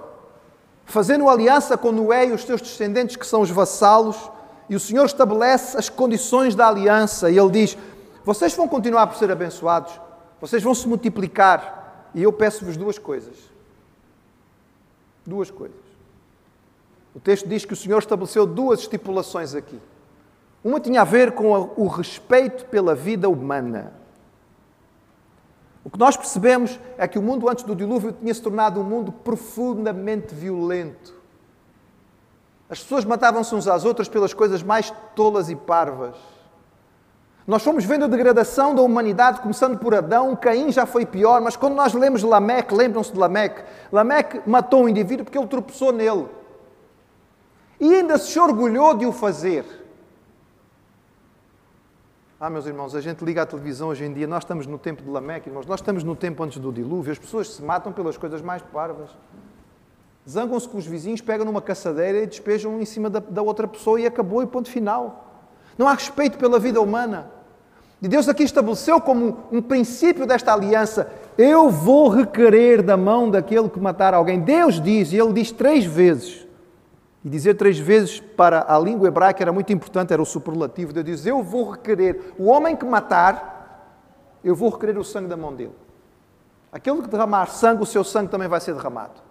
fazendo 0.85 1.29
aliança 1.29 1.76
com 1.76 1.93
Noé 1.93 2.26
e 2.26 2.33
os 2.33 2.43
seus 2.45 2.61
descendentes, 2.61 3.17
que 3.17 3.26
são 3.26 3.41
os 3.41 3.50
vassalos, 3.50 4.17
e 4.69 4.76
o 4.76 4.81
Senhor 4.81 5.05
estabelece 5.05 5.76
as 5.76 5.88
condições 5.88 6.55
da 6.55 6.69
aliança, 6.69 7.31
e 7.31 7.38
Ele 7.38 7.50
diz: 7.50 7.76
Vocês 8.25 8.55
vão 8.55 8.69
continuar 8.69 9.07
por 9.07 9.17
ser 9.17 9.31
abençoados, 9.31 10.00
vocês 10.41 10.62
vão 10.62 10.75
se 10.75 10.87
multiplicar, 10.88 12.11
e 12.14 12.23
eu 12.23 12.33
peço-vos 12.33 12.76
duas 12.76 12.99
coisas. 12.99 13.37
Duas 15.26 15.50
coisas. 15.50 15.76
O 17.14 17.21
texto 17.21 17.49
diz 17.49 17.64
que 17.64 17.73
o 17.73 17.76
Senhor 17.76 17.99
estabeleceu 17.99 18.47
duas 18.47 18.81
estipulações 18.81 19.55
aqui. 19.55 19.79
Uma 20.62 20.81
tinha 20.81 21.03
a 21.03 21.05
ver 21.05 21.33
com 21.33 21.73
o 21.76 21.87
respeito 21.87 22.64
pela 22.67 22.95
vida 22.95 23.29
humana. 23.29 23.93
O 25.85 25.91
que 25.91 25.99
nós 25.99 26.17
percebemos 26.17 26.81
é 26.97 27.07
que 27.07 27.19
o 27.19 27.23
mundo 27.23 27.49
antes 27.49 27.62
do 27.62 27.76
dilúvio 27.76 28.12
tinha 28.12 28.33
se 28.33 28.41
tornado 28.41 28.81
um 28.81 28.85
mundo 28.85 29.12
profundamente 29.12 30.35
violento. 30.35 31.14
As 32.71 32.81
pessoas 32.81 33.05
matavam-se 33.05 33.55
uns 33.55 33.69
às 33.69 33.85
outras 33.85 34.09
pelas 34.09 34.33
coisas 34.33 34.62
mais 34.62 34.91
tolas 35.14 35.50
e 35.50 35.55
parvas. 35.55 36.17
Nós 37.47 37.62
fomos 37.62 37.85
vendo 37.85 38.07
a 38.07 38.09
degradação 38.09 38.75
da 38.75 38.81
humanidade, 38.81 39.41
começando 39.41 39.79
por 39.79 39.95
Adão. 39.95 40.35
Caim 40.35 40.73
já 40.73 40.87
foi 40.87 41.05
pior, 41.05 41.43
mas 41.43 41.57
quando 41.57 41.75
nós 41.75 41.93
lemos 41.93 42.23
Lameque, 42.23 42.75
lembram-se 42.75 43.12
de 43.12 43.19
Lameque? 43.19 43.62
Lameque 43.93 44.41
matou 44.49 44.85
um 44.85 44.88
indivíduo 44.88 45.26
porque 45.26 45.37
ele 45.37 45.47
tropeçou 45.47 45.93
nele. 45.93 46.26
E 47.79 47.95
ainda 47.97 48.17
se 48.17 48.38
orgulhou 48.41 48.97
de 48.97 49.05
o 49.05 49.12
fazer. 49.12 49.84
Ah, 52.47 52.51
meus 52.51 52.67
irmãos, 52.67 52.95
a 52.95 53.01
gente 53.01 53.25
liga 53.25 53.41
à 53.41 53.47
televisão 53.47 53.89
hoje 53.89 54.05
em 54.05 54.13
dia, 54.13 54.27
nós 54.27 54.43
estamos 54.43 54.67
no 54.67 54.77
tempo 54.77 55.03
de 55.03 55.09
Lameque, 55.09 55.49
irmãos, 55.49 55.65
nós 55.65 55.81
estamos 55.81 56.05
no 56.05 56.15
tempo 56.15 56.43
antes 56.43 56.59
do 56.59 56.71
dilúvio, 56.71 57.11
as 57.11 57.19
pessoas 57.19 57.49
se 57.49 57.63
matam 57.63 57.91
pelas 57.91 58.19
coisas 58.19 58.43
mais 58.43 58.61
parvas. 58.61 59.09
Zangam-se 60.29 60.69
com 60.69 60.77
os 60.77 60.85
vizinhos, 60.85 61.23
pegam 61.23 61.47
numa 61.47 61.63
caçadeira 61.63 62.19
e 62.19 62.27
despejam 62.27 62.79
em 62.79 62.85
cima 62.85 63.09
da, 63.09 63.21
da 63.21 63.41
outra 63.41 63.67
pessoa 63.67 63.99
e 63.99 64.05
acabou 64.05 64.43
e 64.43 64.47
ponto 64.47 64.69
final. 64.69 65.41
Não 65.79 65.89
há 65.89 65.95
respeito 65.95 66.37
pela 66.37 66.59
vida 66.59 66.83
humana. 66.83 67.31
E 68.03 68.07
Deus 68.07 68.29
aqui 68.29 68.43
estabeleceu 68.43 69.01
como 69.01 69.39
um 69.51 69.63
princípio 69.63 70.27
desta 70.27 70.53
aliança: 70.53 71.11
eu 71.39 71.71
vou 71.71 72.11
requerer 72.11 72.83
da 72.83 72.95
mão 72.99 73.31
daquele 73.31 73.71
que 73.71 73.81
matar 73.81 74.13
alguém. 74.13 74.39
Deus 74.39 74.79
diz, 74.79 75.15
e 75.15 75.17
ele 75.17 75.33
diz 75.33 75.51
três 75.51 75.87
vezes: 75.87 76.44
e 77.25 77.28
dizer 77.28 77.54
três 77.54 77.78
vezes 77.78 78.21
para 78.21 78.66
a 78.69 78.78
língua 78.78 79.09
hebraica 79.09 79.43
era 79.43 79.52
muito 79.52 79.73
importante, 79.73 80.12
era 80.12 80.21
o 80.21 80.26
superlativo. 80.26 80.93
Deus 80.93 81.25
Eu 81.25 81.43
vou 81.43 81.71
requerer 81.71 82.35
o 82.38 82.45
homem 82.45 82.76
que 82.76 82.85
matar, 82.85 83.97
eu 84.45 84.54
vou 84.54 84.69
requerer 84.69 84.99
o 84.99 85.04
sangue 85.04 85.28
da 85.28 85.37
mão 85.37 85.54
dele. 85.54 85.75
Aquele 86.71 87.00
que 87.00 87.09
derramar 87.09 87.47
sangue, 87.47 87.83
o 87.83 87.87
seu 87.87 88.04
sangue 88.04 88.31
também 88.31 88.49
vai 88.49 88.61
ser 88.61 88.75
derramado. 88.75 89.23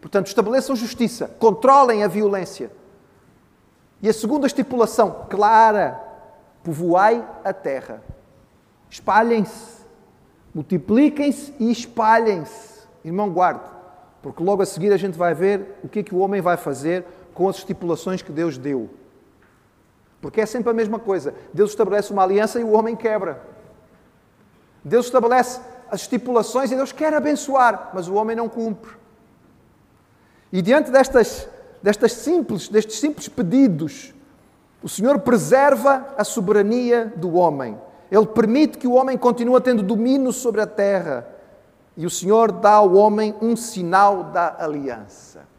Portanto, 0.00 0.26
estabeleçam 0.26 0.74
justiça, 0.74 1.30
controlem 1.38 2.02
a 2.02 2.08
violência. 2.08 2.70
E 4.02 4.08
a 4.08 4.12
segunda 4.12 4.46
estipulação, 4.46 5.26
clara: 5.30 6.00
povoai 6.64 7.24
a 7.44 7.52
terra. 7.52 8.02
Espalhem-se, 8.90 9.84
multipliquem-se 10.52 11.54
e 11.60 11.70
espalhem-se. 11.70 12.86
Irmão, 13.04 13.30
guarde, 13.30 13.68
porque 14.20 14.42
logo 14.42 14.62
a 14.62 14.66
seguir 14.66 14.92
a 14.92 14.96
gente 14.96 15.16
vai 15.16 15.32
ver 15.32 15.78
o 15.84 15.88
que 15.88 16.00
é 16.00 16.02
que 16.02 16.14
o 16.14 16.18
homem 16.18 16.40
vai 16.40 16.56
fazer 16.56 17.04
com 17.36 17.48
as 17.50 17.56
estipulações 17.58 18.22
que 18.22 18.32
Deus 18.32 18.56
deu. 18.56 18.88
Porque 20.22 20.40
é 20.40 20.46
sempre 20.46 20.70
a 20.70 20.72
mesma 20.72 20.98
coisa. 20.98 21.34
Deus 21.52 21.70
estabelece 21.70 22.10
uma 22.10 22.22
aliança 22.22 22.58
e 22.58 22.64
o 22.64 22.72
homem 22.72 22.96
quebra. 22.96 23.42
Deus 24.82 25.04
estabelece 25.04 25.60
as 25.90 26.00
estipulações 26.00 26.72
e 26.72 26.76
Deus 26.76 26.92
quer 26.92 27.12
abençoar, 27.12 27.90
mas 27.92 28.08
o 28.08 28.14
homem 28.14 28.34
não 28.34 28.48
cumpre. 28.48 28.90
E 30.50 30.62
diante 30.62 30.90
destas, 30.90 31.46
destas 31.82 32.12
simples, 32.12 32.68
destes 32.68 32.98
simples 32.98 33.28
pedidos, 33.28 34.14
o 34.82 34.88
Senhor 34.88 35.18
preserva 35.18 36.06
a 36.16 36.24
soberania 36.24 37.12
do 37.16 37.34
homem. 37.34 37.78
Ele 38.10 38.26
permite 38.26 38.78
que 38.78 38.86
o 38.86 38.92
homem 38.92 39.18
continue 39.18 39.60
tendo 39.60 39.82
domínio 39.82 40.32
sobre 40.32 40.62
a 40.62 40.66
terra. 40.66 41.26
E 41.96 42.06
o 42.06 42.10
Senhor 42.10 42.50
dá 42.50 42.72
ao 42.72 42.94
homem 42.94 43.34
um 43.42 43.54
sinal 43.56 44.24
da 44.24 44.56
aliança. 44.58 45.55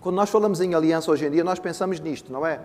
Quando 0.00 0.16
nós 0.16 0.30
falamos 0.30 0.60
em 0.60 0.74
aliança 0.74 1.10
hoje 1.10 1.26
em 1.26 1.30
dia, 1.30 1.42
nós 1.42 1.58
pensamos 1.58 1.98
nisto, 2.00 2.32
não 2.32 2.46
é? 2.46 2.60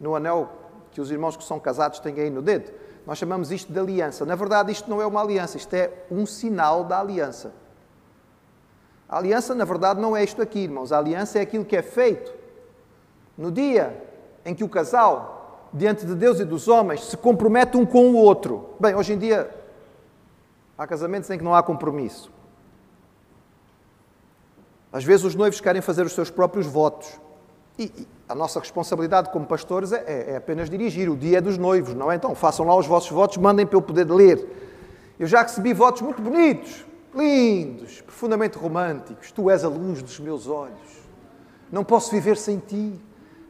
No 0.00 0.14
anel 0.14 0.50
que 0.92 1.00
os 1.00 1.10
irmãos 1.10 1.36
que 1.36 1.44
são 1.44 1.58
casados 1.58 1.98
têm 1.98 2.18
aí 2.20 2.30
no 2.30 2.40
dedo. 2.40 2.72
Nós 3.06 3.18
chamamos 3.18 3.50
isto 3.50 3.72
de 3.72 3.78
aliança. 3.78 4.24
Na 4.24 4.34
verdade, 4.34 4.70
isto 4.70 4.88
não 4.88 5.00
é 5.00 5.06
uma 5.06 5.20
aliança, 5.20 5.56
isto 5.56 5.74
é 5.74 5.90
um 6.10 6.26
sinal 6.26 6.84
da 6.84 7.00
aliança. 7.00 7.52
A 9.08 9.18
aliança, 9.18 9.54
na 9.54 9.64
verdade, 9.64 10.00
não 10.00 10.16
é 10.16 10.22
isto 10.22 10.42
aqui, 10.42 10.60
irmãos. 10.60 10.92
A 10.92 10.98
aliança 10.98 11.38
é 11.38 11.42
aquilo 11.42 11.64
que 11.64 11.76
é 11.76 11.82
feito 11.82 12.32
no 13.36 13.50
dia 13.50 14.04
em 14.44 14.54
que 14.54 14.62
o 14.62 14.68
casal, 14.68 15.68
diante 15.72 16.04
de 16.04 16.14
Deus 16.14 16.38
e 16.40 16.44
dos 16.44 16.68
homens, 16.68 17.04
se 17.04 17.16
compromete 17.16 17.76
um 17.76 17.86
com 17.86 18.10
o 18.10 18.16
outro. 18.16 18.70
Bem, 18.78 18.94
hoje 18.94 19.14
em 19.14 19.18
dia 19.18 19.50
há 20.76 20.86
casamentos 20.86 21.30
em 21.30 21.38
que 21.38 21.44
não 21.44 21.54
há 21.54 21.62
compromisso. 21.62 22.30
Às 24.92 25.04
vezes 25.04 25.24
os 25.24 25.34
noivos 25.34 25.60
querem 25.60 25.82
fazer 25.82 26.04
os 26.04 26.12
seus 26.12 26.30
próprios 26.30 26.66
votos. 26.66 27.08
E, 27.78 27.84
e 27.84 28.08
a 28.28 28.34
nossa 28.34 28.60
responsabilidade 28.60 29.30
como 29.30 29.46
pastores 29.46 29.92
é, 29.92 30.32
é, 30.32 30.36
apenas 30.36 30.68
dirigir. 30.68 31.08
O 31.10 31.16
dia 31.16 31.38
é 31.38 31.40
dos 31.40 31.56
noivos, 31.56 31.94
não 31.94 32.10
é? 32.10 32.16
Então 32.16 32.34
façam 32.34 32.66
lá 32.66 32.76
os 32.76 32.86
vossos 32.86 33.10
votos, 33.10 33.36
mandem 33.36 33.66
para 33.66 33.76
eu 33.76 33.82
poder 33.82 34.10
ler. 34.10 34.46
Eu 35.18 35.26
já 35.26 35.42
recebi 35.42 35.72
votos 35.72 36.02
muito 36.02 36.22
bonitos, 36.22 36.84
lindos, 37.14 38.00
profundamente 38.02 38.56
românticos. 38.56 39.32
Tu 39.32 39.50
és 39.50 39.64
a 39.64 39.68
luz 39.68 40.02
dos 40.02 40.18
meus 40.20 40.46
olhos. 40.46 40.98
Não 41.70 41.84
posso 41.84 42.10
viver 42.10 42.36
sem 42.36 42.58
ti. 42.58 43.00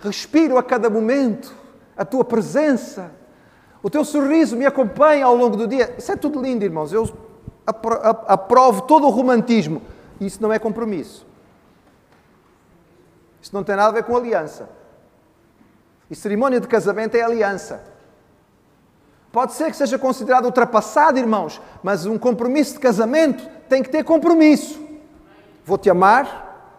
Respiro 0.00 0.56
a 0.58 0.62
cada 0.62 0.88
momento 0.88 1.54
a 1.96 2.04
tua 2.04 2.24
presença. 2.24 3.10
O 3.82 3.90
teu 3.90 4.04
sorriso 4.04 4.56
me 4.56 4.66
acompanha 4.66 5.26
ao 5.26 5.36
longo 5.36 5.56
do 5.56 5.66
dia. 5.66 5.94
Isso 5.98 6.10
é 6.10 6.16
tudo 6.16 6.40
lindo, 6.40 6.64
irmãos. 6.64 6.92
Eu 6.92 7.08
aprovo 7.66 8.82
todo 8.82 9.06
o 9.06 9.10
romantismo. 9.10 9.82
Isso 10.20 10.42
não 10.42 10.52
é 10.52 10.58
compromisso. 10.58 11.27
Isso 13.40 13.54
não 13.54 13.62
tem 13.62 13.76
nada 13.76 13.88
a 13.88 13.92
ver 13.92 14.04
com 14.04 14.16
aliança. 14.16 14.68
E 16.10 16.16
cerimónia 16.16 16.60
de 16.60 16.66
casamento 16.66 17.16
é 17.16 17.22
aliança. 17.22 17.82
Pode 19.30 19.52
ser 19.52 19.70
que 19.70 19.76
seja 19.76 19.98
considerado 19.98 20.46
ultrapassado, 20.46 21.18
irmãos, 21.18 21.60
mas 21.82 22.06
um 22.06 22.18
compromisso 22.18 22.74
de 22.74 22.80
casamento 22.80 23.48
tem 23.68 23.82
que 23.82 23.90
ter 23.90 24.02
compromisso. 24.02 24.80
Vou-te 25.64 25.90
amar, 25.90 26.72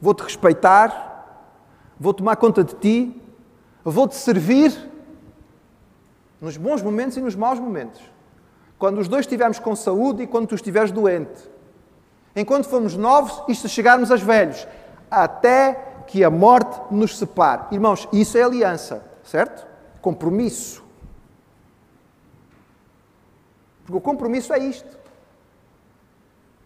vou-te 0.00 0.22
respeitar, 0.22 1.52
vou 2.00 2.14
tomar 2.14 2.36
conta 2.36 2.64
de 2.64 2.74
ti, 2.74 3.22
vou-te 3.84 4.14
servir 4.14 4.74
nos 6.40 6.56
bons 6.56 6.82
momentos 6.82 7.16
e 7.16 7.20
nos 7.20 7.36
maus 7.36 7.58
momentos. 7.58 8.00
Quando 8.78 8.98
os 8.98 9.08
dois 9.08 9.24
estivermos 9.24 9.58
com 9.58 9.76
saúde 9.76 10.22
e 10.22 10.26
quando 10.26 10.48
tu 10.48 10.54
estiveres 10.54 10.90
doente. 10.90 11.50
Enquanto 12.34 12.68
formos 12.68 12.96
novos 12.96 13.42
e 13.48 13.54
se 13.54 13.68
chegarmos 13.68 14.10
aos 14.10 14.22
velhos 14.22 14.66
até 15.10 16.02
que 16.06 16.22
a 16.22 16.30
morte 16.30 16.80
nos 16.90 17.16
separe. 17.16 17.62
Irmãos, 17.72 18.08
isso 18.12 18.38
é 18.38 18.42
aliança, 18.42 19.02
certo? 19.24 19.66
Compromisso. 20.00 20.84
Porque 23.84 23.98
o 23.98 24.00
compromisso 24.00 24.52
é 24.52 24.58
isto. 24.58 24.96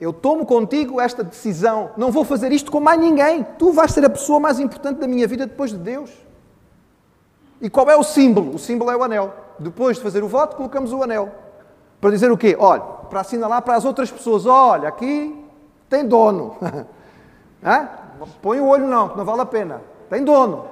Eu 0.01 0.13
tomo 0.13 0.47
contigo 0.47 0.99
esta 0.99 1.23
decisão, 1.23 1.91
não 1.97 2.11
vou 2.11 2.25
fazer 2.25 2.51
isto 2.53 2.73
com 2.73 2.81
mais 2.81 2.99
ninguém. 2.99 3.45
Tu 3.59 3.71
vais 3.73 3.93
ser 3.93 4.05
a 4.05 4.11
pessoa 4.11 4.41
mais 4.41 4.59
importante 4.59 4.99
da 4.99 5.07
minha 5.07 5.27
vida 5.29 5.47
depois 5.47 5.71
de 5.71 5.77
Deus. 5.77 6.11
E 7.61 7.69
qual 7.69 7.91
é 7.91 7.97
o 7.97 8.03
símbolo? 8.03 8.55
O 8.55 8.59
símbolo 8.59 8.91
é 8.91 8.97
o 8.97 9.03
anel. 9.03 9.35
Depois 9.59 9.99
de 9.99 10.03
fazer 10.03 10.25
o 10.25 10.29
voto, 10.29 10.57
colocamos 10.57 10.93
o 10.93 11.03
anel. 11.03 11.31
Para 12.01 12.11
dizer 12.11 12.33
o 12.33 12.39
quê? 12.39 12.57
Olha, 12.59 12.81
para 12.81 13.21
assinalar 13.21 13.61
para 13.61 13.77
as 13.77 13.85
outras 13.85 14.11
pessoas: 14.11 14.47
olha, 14.47 14.89
aqui 14.89 15.45
tem 15.89 16.07
dono. 16.07 16.57
Põe 18.43 18.61
o 18.61 18.67
olho 18.67 18.87
não, 18.87 19.17
não 19.17 19.25
vale 19.25 19.41
a 19.41 19.47
pena. 19.47 19.83
Tem 20.09 20.25
dono. 20.25 20.67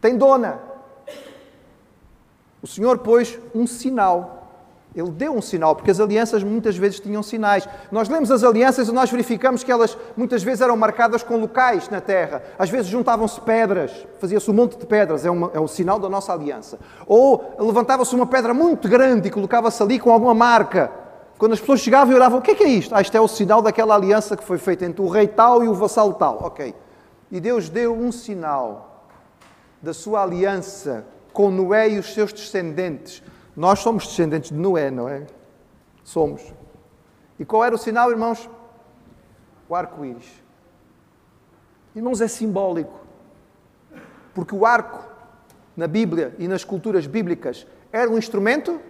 Tem 0.00 0.16
dona. 0.16 0.58
O 2.62 2.66
Senhor 2.66 2.98
pôs 2.98 3.38
um 3.54 3.66
sinal. 3.66 4.38
Ele 4.94 5.10
deu 5.10 5.32
um 5.32 5.40
sinal, 5.40 5.76
porque 5.76 5.90
as 5.90 6.00
alianças 6.00 6.42
muitas 6.42 6.76
vezes 6.76 6.98
tinham 6.98 7.22
sinais. 7.22 7.68
Nós 7.92 8.08
lemos 8.08 8.30
as 8.30 8.42
alianças 8.42 8.88
e 8.88 8.92
nós 8.92 9.08
verificamos 9.08 9.62
que 9.62 9.70
elas 9.70 9.96
muitas 10.16 10.42
vezes 10.42 10.60
eram 10.60 10.76
marcadas 10.76 11.22
com 11.22 11.36
locais 11.36 11.88
na 11.88 12.00
terra. 12.00 12.42
Às 12.58 12.70
vezes 12.70 12.88
juntavam-se 12.88 13.40
pedras, 13.40 13.92
fazia-se 14.18 14.50
um 14.50 14.54
monte 14.54 14.76
de 14.76 14.86
pedras, 14.86 15.24
é, 15.24 15.30
uma, 15.30 15.50
é 15.54 15.60
um 15.60 15.68
sinal 15.68 16.00
da 16.00 16.08
nossa 16.08 16.32
aliança. 16.32 16.76
Ou 17.06 17.54
levantava-se 17.60 18.14
uma 18.16 18.26
pedra 18.26 18.52
muito 18.52 18.88
grande 18.88 19.28
e 19.28 19.30
colocava-se 19.30 19.80
ali 19.80 20.00
com 20.00 20.10
alguma 20.10 20.34
marca. 20.34 20.90
Quando 21.40 21.54
as 21.54 21.60
pessoas 21.60 21.80
chegavam 21.80 22.12
e 22.12 22.14
oravam, 22.14 22.38
o 22.38 22.42
que 22.42 22.52
é, 22.52 22.54
que 22.54 22.62
é 22.62 22.68
isto? 22.68 22.94
Ah, 22.94 23.00
isto 23.00 23.16
é 23.16 23.20
o 23.20 23.26
sinal 23.26 23.60
daquela 23.60 23.96
aliança 23.96 24.36
que 24.36 24.44
foi 24.44 24.58
feita 24.58 24.84
entre 24.84 25.02
o 25.02 25.08
rei 25.08 25.26
tal 25.26 25.64
e 25.64 25.68
o 25.68 25.74
vassalo 25.74 26.14
tal. 26.14 26.38
Ok. 26.44 26.72
E 27.32 27.40
Deus 27.40 27.68
deu 27.68 27.92
um 27.92 28.12
sinal 28.12 29.08
da 29.82 29.92
sua 29.92 30.22
aliança 30.22 31.04
com 31.32 31.50
Noé 31.50 31.88
e 31.88 31.98
os 31.98 32.14
seus 32.14 32.32
descendentes 32.32 33.22
nós 33.56 33.80
somos 33.80 34.06
descendentes 34.06 34.50
de 34.50 34.56
Noé, 34.56 34.90
não 34.90 35.08
é? 35.08 35.26
Somos. 36.04 36.52
E 37.38 37.44
qual 37.44 37.64
era 37.64 37.74
o 37.74 37.78
sinal, 37.78 38.10
irmãos? 38.10 38.48
O 39.68 39.74
arco-íris. 39.74 40.42
Irmãos, 41.94 42.20
é 42.20 42.28
simbólico. 42.28 43.00
Porque 44.34 44.54
o 44.54 44.64
arco, 44.64 45.04
na 45.76 45.86
Bíblia 45.86 46.34
e 46.38 46.46
nas 46.46 46.64
culturas 46.64 47.06
bíblicas, 47.06 47.66
era 47.92 48.10
um 48.10 48.16
instrumento 48.16 48.80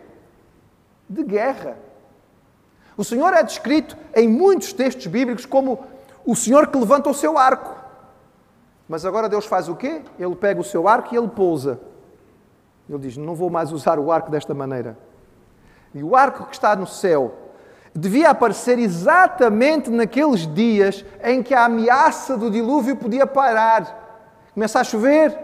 de 1.09 1.25
guerra. 1.25 1.77
O 3.01 3.05
Senhor 3.05 3.33
é 3.33 3.43
descrito 3.43 3.97
em 4.15 4.29
muitos 4.29 4.75
textos 4.75 5.07
bíblicos 5.07 5.47
como 5.47 5.87
o 6.23 6.37
Senhor 6.37 6.67
que 6.67 6.77
levanta 6.77 7.09
o 7.09 7.15
seu 7.15 7.39
arco. 7.39 7.75
Mas 8.87 9.07
agora 9.07 9.27
Deus 9.27 9.47
faz 9.47 9.71
o 9.71 9.75
quê? 9.75 10.03
Ele 10.19 10.37
pega 10.37 10.61
o 10.61 10.65
seu 10.65 10.87
arco 10.87 11.15
e 11.15 11.17
ele 11.17 11.29
pousa. 11.29 11.81
Ele 12.87 12.99
diz: 12.99 13.17
Não 13.17 13.35
vou 13.35 13.49
mais 13.49 13.73
usar 13.73 13.99
o 13.99 14.13
arco 14.13 14.31
desta 14.31 14.53
maneira. 14.53 14.99
E 15.95 16.03
o 16.03 16.15
arco 16.15 16.45
que 16.45 16.53
está 16.53 16.77
no 16.77 16.87
céu 16.87 17.33
devia 17.95 18.29
aparecer 18.29 18.79
exatamente 18.79 19.89
naqueles 19.89 20.47
dias 20.47 21.03
em 21.25 21.43
que 21.43 21.55
a 21.55 21.65
ameaça 21.65 22.37
do 22.37 22.51
dilúvio 22.51 22.97
podia 22.97 23.27
parar. 23.27 24.51
Começa 24.53 24.79
a 24.79 24.85
chover 24.85 25.39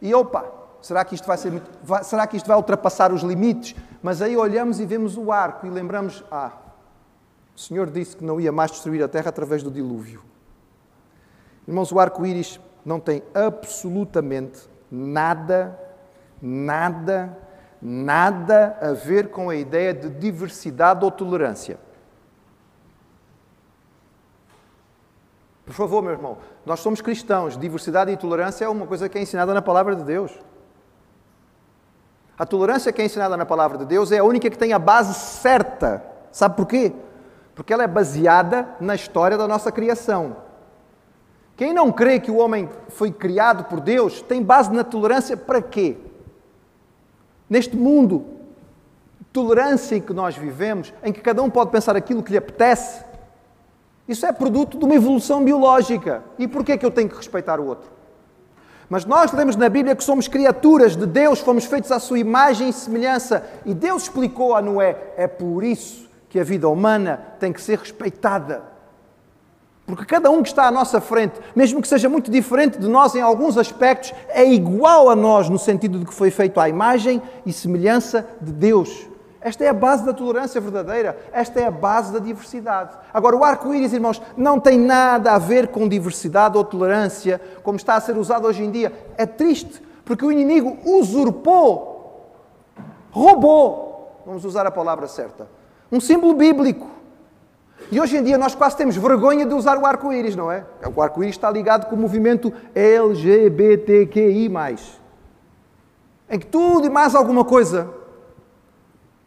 e 0.00 0.14
opa, 0.14 0.44
será 0.80 1.04
que 1.04 1.16
isto 1.16 1.26
vai 1.26 1.36
ser 1.36 1.60
será 2.04 2.28
que 2.28 2.36
isto 2.36 2.46
vai 2.46 2.56
ultrapassar 2.56 3.12
os 3.12 3.22
limites? 3.22 3.74
Mas 4.00 4.22
aí 4.22 4.36
olhamos 4.36 4.78
e 4.78 4.86
vemos 4.86 5.16
o 5.16 5.32
arco 5.32 5.66
e 5.66 5.68
lembramos: 5.68 6.22
ah, 6.30 6.61
o 7.54 7.60
Senhor 7.60 7.90
disse 7.90 8.16
que 8.16 8.24
não 8.24 8.40
ia 8.40 8.52
mais 8.52 8.70
destruir 8.70 9.02
a 9.02 9.08
terra 9.08 9.28
através 9.28 9.62
do 9.62 9.70
dilúvio. 9.70 10.22
Irmãos, 11.66 11.92
o 11.92 12.00
arco-íris 12.00 12.60
não 12.84 12.98
tem 12.98 13.22
absolutamente 13.34 14.68
nada 14.90 15.78
nada, 16.42 17.38
nada 17.80 18.76
a 18.80 18.92
ver 18.92 19.30
com 19.30 19.48
a 19.48 19.54
ideia 19.54 19.94
de 19.94 20.10
diversidade 20.10 21.04
ou 21.04 21.10
tolerância. 21.10 21.78
Por 25.64 25.72
favor, 25.72 26.02
meu 26.02 26.10
irmão, 26.10 26.38
nós 26.66 26.80
somos 26.80 27.00
cristãos, 27.00 27.56
diversidade 27.56 28.10
e 28.10 28.16
tolerância 28.16 28.64
é 28.64 28.68
uma 28.68 28.86
coisa 28.86 29.08
que 29.08 29.16
é 29.16 29.22
ensinada 29.22 29.54
na 29.54 29.62
palavra 29.62 29.94
de 29.94 30.02
Deus. 30.02 30.36
A 32.36 32.44
tolerância 32.44 32.92
que 32.92 33.00
é 33.00 33.04
ensinada 33.04 33.36
na 33.36 33.46
palavra 33.46 33.78
de 33.78 33.86
Deus 33.86 34.10
é 34.10 34.18
a 34.18 34.24
única 34.24 34.50
que 34.50 34.58
tem 34.58 34.72
a 34.72 34.78
base 34.78 35.14
certa. 35.14 36.04
Sabe 36.32 36.56
porquê? 36.56 36.92
Porque 37.54 37.72
ela 37.72 37.82
é 37.82 37.88
baseada 37.88 38.68
na 38.80 38.94
história 38.94 39.36
da 39.36 39.46
nossa 39.46 39.70
criação. 39.70 40.36
Quem 41.56 41.72
não 41.72 41.92
crê 41.92 42.18
que 42.18 42.30
o 42.30 42.36
homem 42.36 42.68
foi 42.88 43.10
criado 43.10 43.64
por 43.64 43.80
Deus 43.80 44.22
tem 44.22 44.42
base 44.42 44.72
na 44.72 44.82
tolerância 44.82 45.36
para 45.36 45.60
quê? 45.60 45.96
Neste 47.48 47.76
mundo 47.76 48.24
tolerância 49.32 49.96
em 49.96 50.00
que 50.00 50.12
nós 50.12 50.36
vivemos, 50.36 50.92
em 51.02 51.12
que 51.12 51.20
cada 51.20 51.42
um 51.42 51.48
pode 51.48 51.70
pensar 51.70 51.96
aquilo 51.96 52.22
que 52.22 52.32
lhe 52.32 52.38
apetece, 52.38 53.04
isso 54.06 54.26
é 54.26 54.32
produto 54.32 54.78
de 54.78 54.84
uma 54.84 54.94
evolução 54.94 55.42
biológica. 55.42 56.22
E 56.38 56.46
porquê 56.46 56.72
é 56.72 56.76
que 56.76 56.84
eu 56.84 56.90
tenho 56.90 57.08
que 57.08 57.16
respeitar 57.16 57.60
o 57.60 57.66
outro? 57.66 57.90
Mas 58.90 59.06
nós 59.06 59.32
lemos 59.32 59.56
na 59.56 59.68
Bíblia 59.68 59.96
que 59.96 60.04
somos 60.04 60.28
criaturas 60.28 60.96
de 60.96 61.06
Deus, 61.06 61.40
fomos 61.40 61.64
feitos 61.64 61.90
à 61.90 61.98
sua 61.98 62.18
imagem 62.18 62.68
e 62.68 62.72
semelhança. 62.72 63.42
E 63.64 63.72
Deus 63.72 64.02
explicou 64.02 64.54
a 64.54 64.60
Noé: 64.60 65.14
é 65.16 65.26
por 65.26 65.64
isso 65.64 66.11
que 66.32 66.40
a 66.40 66.44
vida 66.44 66.66
humana 66.66 67.20
tem 67.38 67.52
que 67.52 67.60
ser 67.60 67.78
respeitada. 67.78 68.62
Porque 69.84 70.06
cada 70.06 70.30
um 70.30 70.42
que 70.42 70.48
está 70.48 70.66
à 70.66 70.70
nossa 70.70 70.98
frente, 70.98 71.38
mesmo 71.54 71.82
que 71.82 71.86
seja 71.86 72.08
muito 72.08 72.30
diferente 72.30 72.78
de 72.78 72.88
nós 72.88 73.14
em 73.14 73.20
alguns 73.20 73.58
aspectos, 73.58 74.14
é 74.30 74.42
igual 74.42 75.10
a 75.10 75.14
nós 75.14 75.50
no 75.50 75.58
sentido 75.58 75.98
de 75.98 76.06
que 76.06 76.14
foi 76.14 76.30
feito 76.30 76.58
à 76.58 76.70
imagem 76.70 77.20
e 77.44 77.52
semelhança 77.52 78.26
de 78.40 78.50
Deus. 78.50 79.06
Esta 79.42 79.64
é 79.64 79.68
a 79.68 79.74
base 79.74 80.06
da 80.06 80.14
tolerância 80.14 80.58
verdadeira, 80.58 81.18
esta 81.34 81.60
é 81.60 81.66
a 81.66 81.70
base 81.70 82.10
da 82.14 82.18
diversidade. 82.18 82.96
Agora, 83.12 83.36
o 83.36 83.44
arco-íris, 83.44 83.92
irmãos, 83.92 84.22
não 84.34 84.58
tem 84.58 84.78
nada 84.78 85.32
a 85.32 85.38
ver 85.38 85.68
com 85.68 85.86
diversidade 85.86 86.56
ou 86.56 86.64
tolerância, 86.64 87.38
como 87.62 87.76
está 87.76 87.96
a 87.96 88.00
ser 88.00 88.16
usado 88.16 88.46
hoje 88.46 88.64
em 88.64 88.70
dia. 88.70 88.90
É 89.18 89.26
triste, 89.26 89.82
porque 90.02 90.24
o 90.24 90.32
inimigo 90.32 90.78
usurpou, 90.82 92.32
roubou, 93.10 94.22
vamos 94.24 94.46
usar 94.46 94.66
a 94.66 94.70
palavra 94.70 95.06
certa, 95.06 95.46
um 95.92 96.00
símbolo 96.00 96.34
bíblico 96.34 96.92
e 97.92 98.00
hoje 98.00 98.16
em 98.16 98.24
dia 98.24 98.38
nós 98.38 98.54
quase 98.54 98.74
temos 98.74 98.96
vergonha 98.96 99.44
de 99.44 99.52
usar 99.52 99.76
o 99.76 99.84
arco-íris, 99.84 100.34
não 100.34 100.50
é? 100.50 100.64
O 100.96 101.02
arco-íris 101.02 101.34
está 101.34 101.50
ligado 101.50 101.90
com 101.90 101.94
o 101.94 101.98
movimento 101.98 102.50
LGBTQI. 102.74 104.50
Em 106.30 106.38
que 106.38 106.46
tudo 106.46 106.86
e 106.86 106.90
mais 106.90 107.14
alguma 107.14 107.44
coisa 107.44 107.90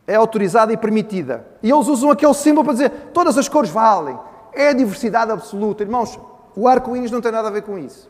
é 0.08 0.16
autorizada 0.16 0.74
e 0.74 0.78
permitida. 0.78 1.46
E 1.62 1.70
eles 1.70 1.88
usam 1.88 2.10
aquele 2.10 2.34
símbolo 2.34 2.66
para 2.66 2.74
dizer 2.74 2.90
todas 3.14 3.38
as 3.38 3.48
cores 3.48 3.70
valem. 3.70 4.18
É 4.52 4.70
a 4.70 4.74
diversidade 4.74 5.32
absoluta. 5.32 5.84
Irmãos, 5.84 6.20
o 6.56 6.68
arco-íris 6.68 7.12
não 7.12 7.22
tem 7.22 7.32
nada 7.32 7.50
a 7.50 7.52
ver 7.52 7.62
com 7.62 7.78
isso. 7.78 8.10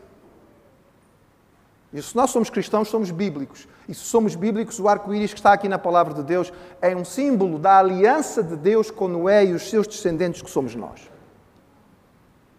E 1.96 2.02
se 2.02 2.14
nós 2.14 2.28
somos 2.28 2.50
cristãos, 2.50 2.88
somos 2.88 3.10
bíblicos. 3.10 3.66
E 3.88 3.94
se 3.94 4.02
somos 4.02 4.34
bíblicos, 4.34 4.78
o 4.78 4.86
arco-íris 4.86 5.32
que 5.32 5.38
está 5.38 5.54
aqui 5.54 5.66
na 5.66 5.78
palavra 5.78 6.12
de 6.12 6.22
Deus 6.22 6.52
é 6.82 6.94
um 6.94 7.06
símbolo 7.06 7.58
da 7.58 7.78
aliança 7.78 8.42
de 8.42 8.54
Deus 8.54 8.90
com 8.90 9.08
Noé 9.08 9.46
e 9.46 9.54
os 9.54 9.70
seus 9.70 9.86
descendentes, 9.86 10.42
que 10.42 10.50
somos 10.50 10.74
nós. 10.74 11.10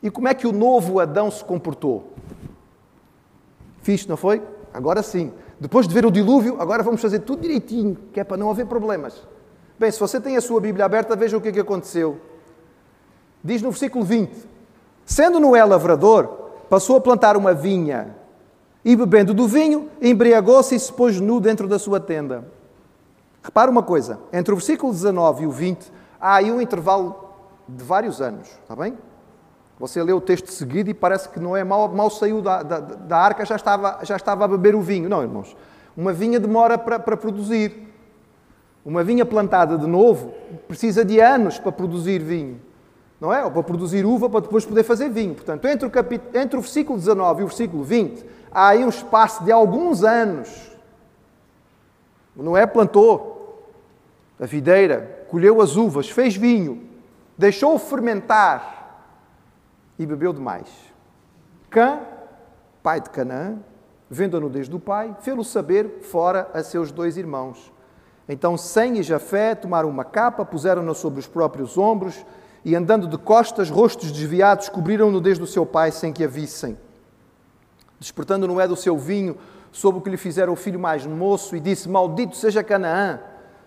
E 0.02 0.10
como 0.10 0.28
é 0.28 0.34
que 0.34 0.48
o 0.48 0.52
novo 0.52 1.00
Adão 1.00 1.30
se 1.30 1.46
comportou? 1.46 2.14
Fiz, 3.84 4.08
não 4.08 4.18
foi? 4.18 4.42
Agora 4.74 5.04
sim. 5.04 5.32
Depois 5.60 5.88
de 5.88 5.94
ver 5.94 6.04
o 6.04 6.12
dilúvio, 6.12 6.60
agora 6.60 6.82
vamos 6.82 7.00
fazer 7.00 7.20
tudo 7.20 7.44
direitinho, 7.44 7.96
que 8.12 8.20
é 8.20 8.24
para 8.24 8.38
não 8.38 8.50
haver 8.50 8.66
problemas. 8.66 9.22
Bem, 9.78 9.92
se 9.92 10.00
você 10.00 10.20
tem 10.20 10.36
a 10.36 10.42
sua 10.42 10.60
Bíblia 10.60 10.86
aberta, 10.86 11.16
veja 11.16 11.38
o 11.38 11.42
que 11.42 11.50
é 11.50 11.52
que 11.52 11.60
aconteceu. 11.60 12.20
Diz 13.44 13.62
no 13.62 13.70
versículo 13.70 14.04
20: 14.04 14.32
Sendo 15.06 15.40
Noé 15.40 15.64
lavrador, 15.64 16.26
passou 16.68 16.96
a 16.96 17.02
plantar 17.02 17.38
uma 17.38 17.54
vinha 17.54 18.16
e 18.88 18.96
bebendo 18.96 19.34
do 19.34 19.50
vinho, 19.50 19.90
embriagou-se 20.02 20.74
e 20.74 20.80
se 20.80 20.94
pôs 20.94 21.20
nu 21.20 21.42
dentro 21.42 21.68
da 21.68 21.78
sua 21.78 22.00
tenda. 22.00 22.46
Repara 23.44 23.70
uma 23.70 23.84
coisa, 23.84 24.18
entre 24.32 24.54
o 24.54 24.56
versículo 24.56 24.94
19 24.94 25.44
e 25.44 25.46
o 25.46 25.52
20, 25.52 25.92
há 26.22 26.36
aí 26.36 26.50
um 26.50 26.62
intervalo 26.62 27.34
de 27.68 27.84
vários 27.84 28.22
anos, 28.22 28.48
está 28.48 28.78
bem? 28.78 28.98
Você 29.78 30.02
lê 30.02 30.14
o 30.14 30.22
texto 30.22 30.54
seguido 30.54 30.90
e 30.90 30.94
parece 30.94 31.28
que 31.28 31.38
não 31.38 31.54
é 31.54 31.66
mal, 31.66 31.90
mal 31.90 32.10
saiu 32.10 32.42
da, 32.42 32.64
da, 32.64 32.80
da 32.80 33.18
arca, 33.18 33.44
já 33.44 33.58
estava, 33.58 34.00
já 34.04 34.16
estava 34.16 34.46
a 34.46 34.48
beber 34.48 34.74
o 34.74 34.82
vinho. 34.82 35.10
Não, 35.10 35.22
irmãos. 35.22 35.54
Uma 35.96 36.14
vinha 36.14 36.40
demora 36.40 36.78
para, 36.78 36.98
para 36.98 37.18
produzir. 37.18 37.90
Uma 38.86 39.04
vinha 39.04 39.26
plantada 39.26 39.78
de 39.78 39.86
novo 39.86 40.34
precisa 40.66 41.04
de 41.04 41.20
anos 41.20 41.60
para 41.60 41.74
produzir 41.74 42.20
vinho. 42.20 42.62
Não 43.20 43.34
é? 43.34 43.44
Ou 43.44 43.52
para 43.52 43.64
produzir 43.64 44.06
uva 44.06 44.30
para 44.30 44.40
depois 44.40 44.66
poder 44.66 44.84
fazer 44.84 45.10
vinho. 45.10 45.36
Portanto, 45.36 45.66
entre 45.66 45.86
o, 45.86 45.92
capit... 45.92 46.24
entre 46.34 46.58
o 46.58 46.62
versículo 46.62 46.98
19 46.98 47.42
e 47.42 47.44
o 47.44 47.48
versículo 47.48 47.84
20, 47.84 48.37
há 48.58 48.70
aí 48.70 48.84
um 48.84 48.90
espaço 48.90 49.44
de 49.44 49.52
alguns 49.52 50.04
anos. 50.04 50.50
Noé 52.36 52.66
plantou 52.66 53.70
a 54.40 54.48
videira, 54.48 55.28
colheu 55.30 55.62
as 55.62 55.76
uvas, 55.76 56.10
fez 56.10 56.36
vinho, 56.36 56.90
deixou-o 57.38 57.78
fermentar 57.78 59.04
e 60.00 60.08
bebeu 60.08 60.34
demais. 60.34 60.68
Cã, 61.70 62.00
pai 62.82 63.00
de 63.00 63.12
Canaã, 63.12 63.60
vendo 64.10 64.36
a 64.36 64.40
nudez 64.40 64.68
do 64.68 64.80
pai, 64.80 65.16
fê-lo 65.22 65.44
saber 65.44 66.00
fora 66.02 66.50
a 66.52 66.64
seus 66.64 66.92
dois 66.92 67.16
irmãos. 67.16 67.72
Então 68.28 68.58
Sem 68.58 68.98
e 68.98 69.04
Jafé 69.04 69.54
tomaram 69.54 69.88
uma 69.88 70.04
capa, 70.04 70.44
puseram-na 70.44 70.96
sobre 70.96 71.20
os 71.20 71.28
próprios 71.28 71.78
ombros 71.78 72.26
e, 72.66 72.76
andando 72.76 73.08
de 73.08 73.20
costas, 73.20 73.70
rostos 73.70 74.12
desviados, 74.12 74.68
cobriram-no 74.68 75.22
desde 75.22 75.44
o 75.44 75.48
seu 75.48 75.64
pai 75.64 75.92
sem 75.92 76.12
que 76.12 76.24
a 76.24 76.28
vissem. 76.28 76.76
Despertando 78.00 78.48
Noé 78.48 78.68
do 78.68 78.76
seu 78.76 78.98
vinho, 78.98 79.38
soube 79.72 79.98
o 79.98 80.02
que 80.02 80.10
lhe 80.10 80.18
fizeram 80.18 80.54
o 80.54 80.56
filho 80.56 80.80
mais 80.80 81.06
moço 81.06 81.56
e 81.56 81.60
disse: 81.60 81.90
Maldito 81.90 82.36
seja 82.36 82.64
Canaã, 82.64 83.20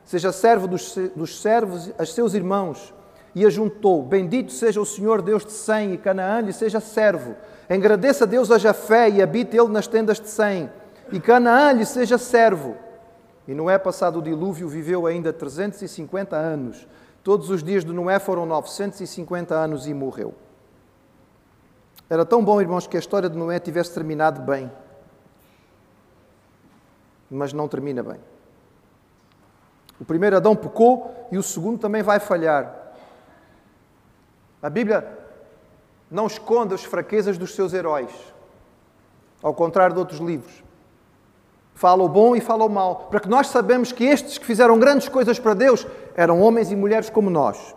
seja 0.04 0.32
servo 0.32 0.68
dos, 0.68 0.96
dos 1.16 1.40
servos 1.40 1.90
a 1.98 2.06
seus 2.06 2.34
irmãos. 2.34 2.94
E 3.34 3.44
ajuntou: 3.44 4.02
Bendito 4.02 4.52
seja 4.52 4.80
o 4.80 4.86
Senhor 4.86 5.22
Deus 5.22 5.44
de 5.44 5.52
Sem, 5.52 5.94
e 5.94 5.98
Canaã 5.98 6.40
lhe 6.40 6.52
seja 6.52 6.80
servo. 6.80 7.34
Engrandeça 7.68 8.26
Deus 8.26 8.50
a 8.50 8.58
Jafé 8.58 9.08
e 9.08 9.22
habite 9.22 9.56
ele 9.56 9.68
nas 9.68 9.86
tendas 9.86 10.20
de 10.20 10.28
Sem, 10.28 10.70
e 11.12 11.20
Canaã 11.20 11.72
lhe 11.72 11.86
seja 11.86 12.18
servo. 12.18 12.76
E 13.46 13.54
Noé, 13.54 13.78
passado 13.78 14.20
o 14.20 14.22
dilúvio, 14.22 14.68
viveu 14.68 15.06
ainda 15.06 15.32
350 15.32 16.36
anos. 16.36 16.86
Todos 17.22 17.50
os 17.50 17.62
dias 17.62 17.84
de 17.84 17.92
Noé 17.92 18.18
foram 18.18 18.46
950 18.46 19.54
anos 19.54 19.86
e 19.86 19.94
morreu. 19.94 20.34
Era 22.10 22.24
tão 22.24 22.44
bom, 22.44 22.60
irmãos, 22.60 22.88
que 22.88 22.96
a 22.96 23.00
história 23.00 23.30
de 23.30 23.38
Noé 23.38 23.60
tivesse 23.60 23.94
terminado 23.94 24.42
bem. 24.42 24.68
Mas 27.30 27.52
não 27.52 27.68
termina 27.68 28.02
bem. 28.02 28.18
O 30.00 30.04
primeiro 30.04 30.36
Adão 30.36 30.56
pecou 30.56 31.28
e 31.30 31.38
o 31.38 31.42
segundo 31.42 31.78
também 31.78 32.02
vai 32.02 32.18
falhar. 32.18 32.74
A 34.60 34.68
Bíblia 34.68 35.06
não 36.10 36.26
esconde 36.26 36.74
as 36.74 36.82
fraquezas 36.82 37.38
dos 37.38 37.54
seus 37.54 37.72
heróis, 37.72 38.10
ao 39.40 39.54
contrário 39.54 39.94
de 39.94 40.00
outros 40.00 40.18
livros. 40.18 40.64
Fala 41.76 42.02
o 42.02 42.08
bom 42.08 42.34
e 42.34 42.40
fala 42.40 42.64
o 42.64 42.68
mal, 42.68 43.06
para 43.08 43.20
que 43.20 43.28
nós 43.28 43.46
sabemos 43.46 43.92
que 43.92 44.04
estes 44.04 44.36
que 44.36 44.44
fizeram 44.44 44.80
grandes 44.80 45.08
coisas 45.08 45.38
para 45.38 45.54
Deus 45.54 45.86
eram 46.16 46.40
homens 46.40 46.72
e 46.72 46.76
mulheres 46.76 47.08
como 47.08 47.30
nós. 47.30 47.74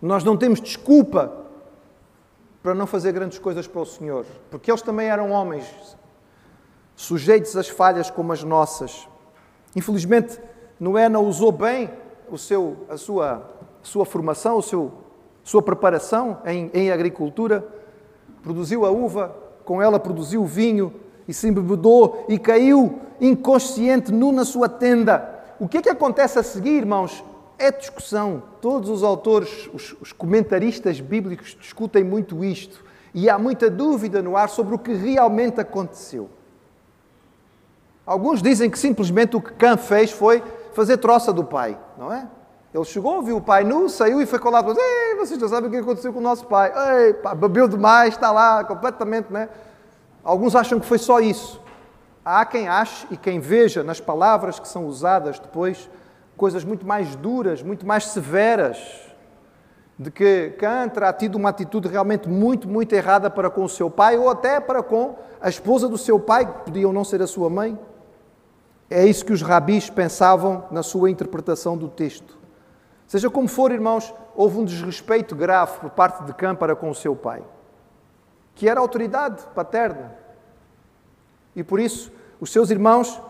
Nós 0.00 0.22
não 0.22 0.36
temos 0.36 0.60
desculpa 0.60 1.45
para 2.66 2.74
não 2.74 2.84
fazer 2.84 3.12
grandes 3.12 3.38
coisas 3.38 3.68
para 3.68 3.80
o 3.80 3.86
Senhor, 3.86 4.26
porque 4.50 4.72
eles 4.72 4.82
também 4.82 5.06
eram 5.06 5.30
homens, 5.30 5.64
sujeitos 6.96 7.56
às 7.56 7.68
falhas 7.68 8.10
como 8.10 8.32
as 8.32 8.42
nossas. 8.42 9.06
Infelizmente, 9.76 10.36
Noé 10.80 11.08
não 11.08 11.24
usou 11.24 11.52
bem 11.52 11.88
o 12.28 12.36
seu, 12.36 12.78
a 12.88 12.96
sua, 12.96 13.48
sua 13.84 14.04
formação, 14.04 14.58
a 14.58 14.62
seu, 14.62 14.92
sua 15.44 15.62
preparação 15.62 16.38
em, 16.44 16.68
em 16.74 16.90
agricultura, 16.90 17.64
produziu 18.42 18.84
a 18.84 18.90
uva, 18.90 19.32
com 19.64 19.80
ela 19.80 20.00
produziu 20.00 20.42
o 20.42 20.46
vinho 20.46 20.92
e 21.28 21.32
se 21.32 21.46
embebedou 21.46 22.24
e 22.28 22.36
caiu 22.36 22.98
inconsciente 23.20 24.10
nu 24.10 24.32
na 24.32 24.44
sua 24.44 24.68
tenda. 24.68 25.44
O 25.60 25.68
que 25.68 25.78
é 25.78 25.82
que 25.82 25.88
acontece 25.88 26.36
a 26.36 26.42
seguir, 26.42 26.78
irmãos? 26.78 27.22
É 27.58 27.70
discussão. 27.70 28.42
Todos 28.60 28.90
os 28.90 29.02
autores, 29.02 29.68
os, 29.72 29.96
os 30.00 30.12
comentaristas 30.12 31.00
bíblicos 31.00 31.56
discutem 31.58 32.04
muito 32.04 32.44
isto 32.44 32.84
e 33.14 33.30
há 33.30 33.38
muita 33.38 33.70
dúvida 33.70 34.20
no 34.22 34.36
ar 34.36 34.48
sobre 34.48 34.74
o 34.74 34.78
que 34.78 34.92
realmente 34.92 35.60
aconteceu. 35.60 36.28
Alguns 38.04 38.42
dizem 38.42 38.70
que 38.70 38.78
simplesmente 38.78 39.36
o 39.36 39.40
que 39.40 39.52
Cã 39.54 39.76
fez 39.76 40.10
foi 40.12 40.42
fazer 40.74 40.98
troça 40.98 41.32
do 41.32 41.42
pai, 41.42 41.78
não 41.96 42.12
é? 42.12 42.28
Ele 42.72 42.84
chegou, 42.84 43.22
viu 43.22 43.38
o 43.38 43.40
pai 43.40 43.64
nu, 43.64 43.88
saiu 43.88 44.20
e 44.20 44.26
foi 44.26 44.38
colado. 44.38 44.76
Ei, 44.78 45.16
vocês 45.16 45.40
já 45.40 45.48
sabem 45.48 45.68
o 45.68 45.72
que 45.72 45.78
aconteceu 45.78 46.12
com 46.12 46.18
o 46.18 46.22
nosso 46.22 46.44
pai. 46.46 46.70
Ei, 46.76 47.14
pá, 47.14 47.34
bebeu 47.34 47.66
demais, 47.66 48.14
está 48.14 48.30
lá 48.30 48.62
completamente, 48.64 49.32
né? 49.32 49.48
Alguns 50.22 50.54
acham 50.54 50.78
que 50.78 50.84
foi 50.84 50.98
só 50.98 51.18
isso. 51.18 51.58
Há 52.22 52.44
quem 52.44 52.68
ache 52.68 53.06
e 53.10 53.16
quem 53.16 53.40
veja 53.40 53.82
nas 53.82 53.98
palavras 53.98 54.58
que 54.58 54.68
são 54.68 54.86
usadas 54.86 55.38
depois 55.38 55.88
coisas 56.36 56.64
muito 56.64 56.86
mais 56.86 57.16
duras, 57.16 57.62
muito 57.62 57.86
mais 57.86 58.06
severas, 58.06 58.78
de 59.98 60.10
que 60.10 60.50
Cã 60.58 60.88
terá 60.88 61.12
tido 61.12 61.36
uma 61.36 61.48
atitude 61.48 61.88
realmente 61.88 62.28
muito, 62.28 62.68
muito 62.68 62.92
errada 62.92 63.30
para 63.30 63.48
com 63.48 63.64
o 63.64 63.68
seu 63.68 63.90
pai 63.90 64.18
ou 64.18 64.28
até 64.28 64.60
para 64.60 64.82
com 64.82 65.16
a 65.40 65.48
esposa 65.48 65.88
do 65.88 65.96
seu 65.96 66.20
pai, 66.20 66.44
que 66.44 66.64
podiam 66.66 66.92
não 66.92 67.04
ser 67.04 67.22
a 67.22 67.26
sua 67.26 67.48
mãe. 67.48 67.78
É 68.90 69.04
isso 69.06 69.24
que 69.24 69.32
os 69.32 69.42
rabis 69.42 69.88
pensavam 69.88 70.64
na 70.70 70.82
sua 70.82 71.10
interpretação 71.10 71.76
do 71.76 71.88
texto. 71.88 72.36
Seja 73.06 73.30
como 73.30 73.48
for, 73.48 73.72
irmãos, 73.72 74.12
houve 74.34 74.58
um 74.58 74.64
desrespeito 74.64 75.34
grave 75.34 75.78
por 75.78 75.90
parte 75.90 76.24
de 76.24 76.34
Cã 76.34 76.54
para 76.54 76.76
com 76.76 76.90
o 76.90 76.94
seu 76.94 77.16
pai, 77.16 77.42
que 78.54 78.68
era 78.68 78.80
autoridade 78.80 79.42
paterna. 79.54 80.14
E 81.54 81.64
por 81.64 81.80
isso, 81.80 82.12
os 82.38 82.52
seus 82.52 82.70
irmãos, 82.70 83.20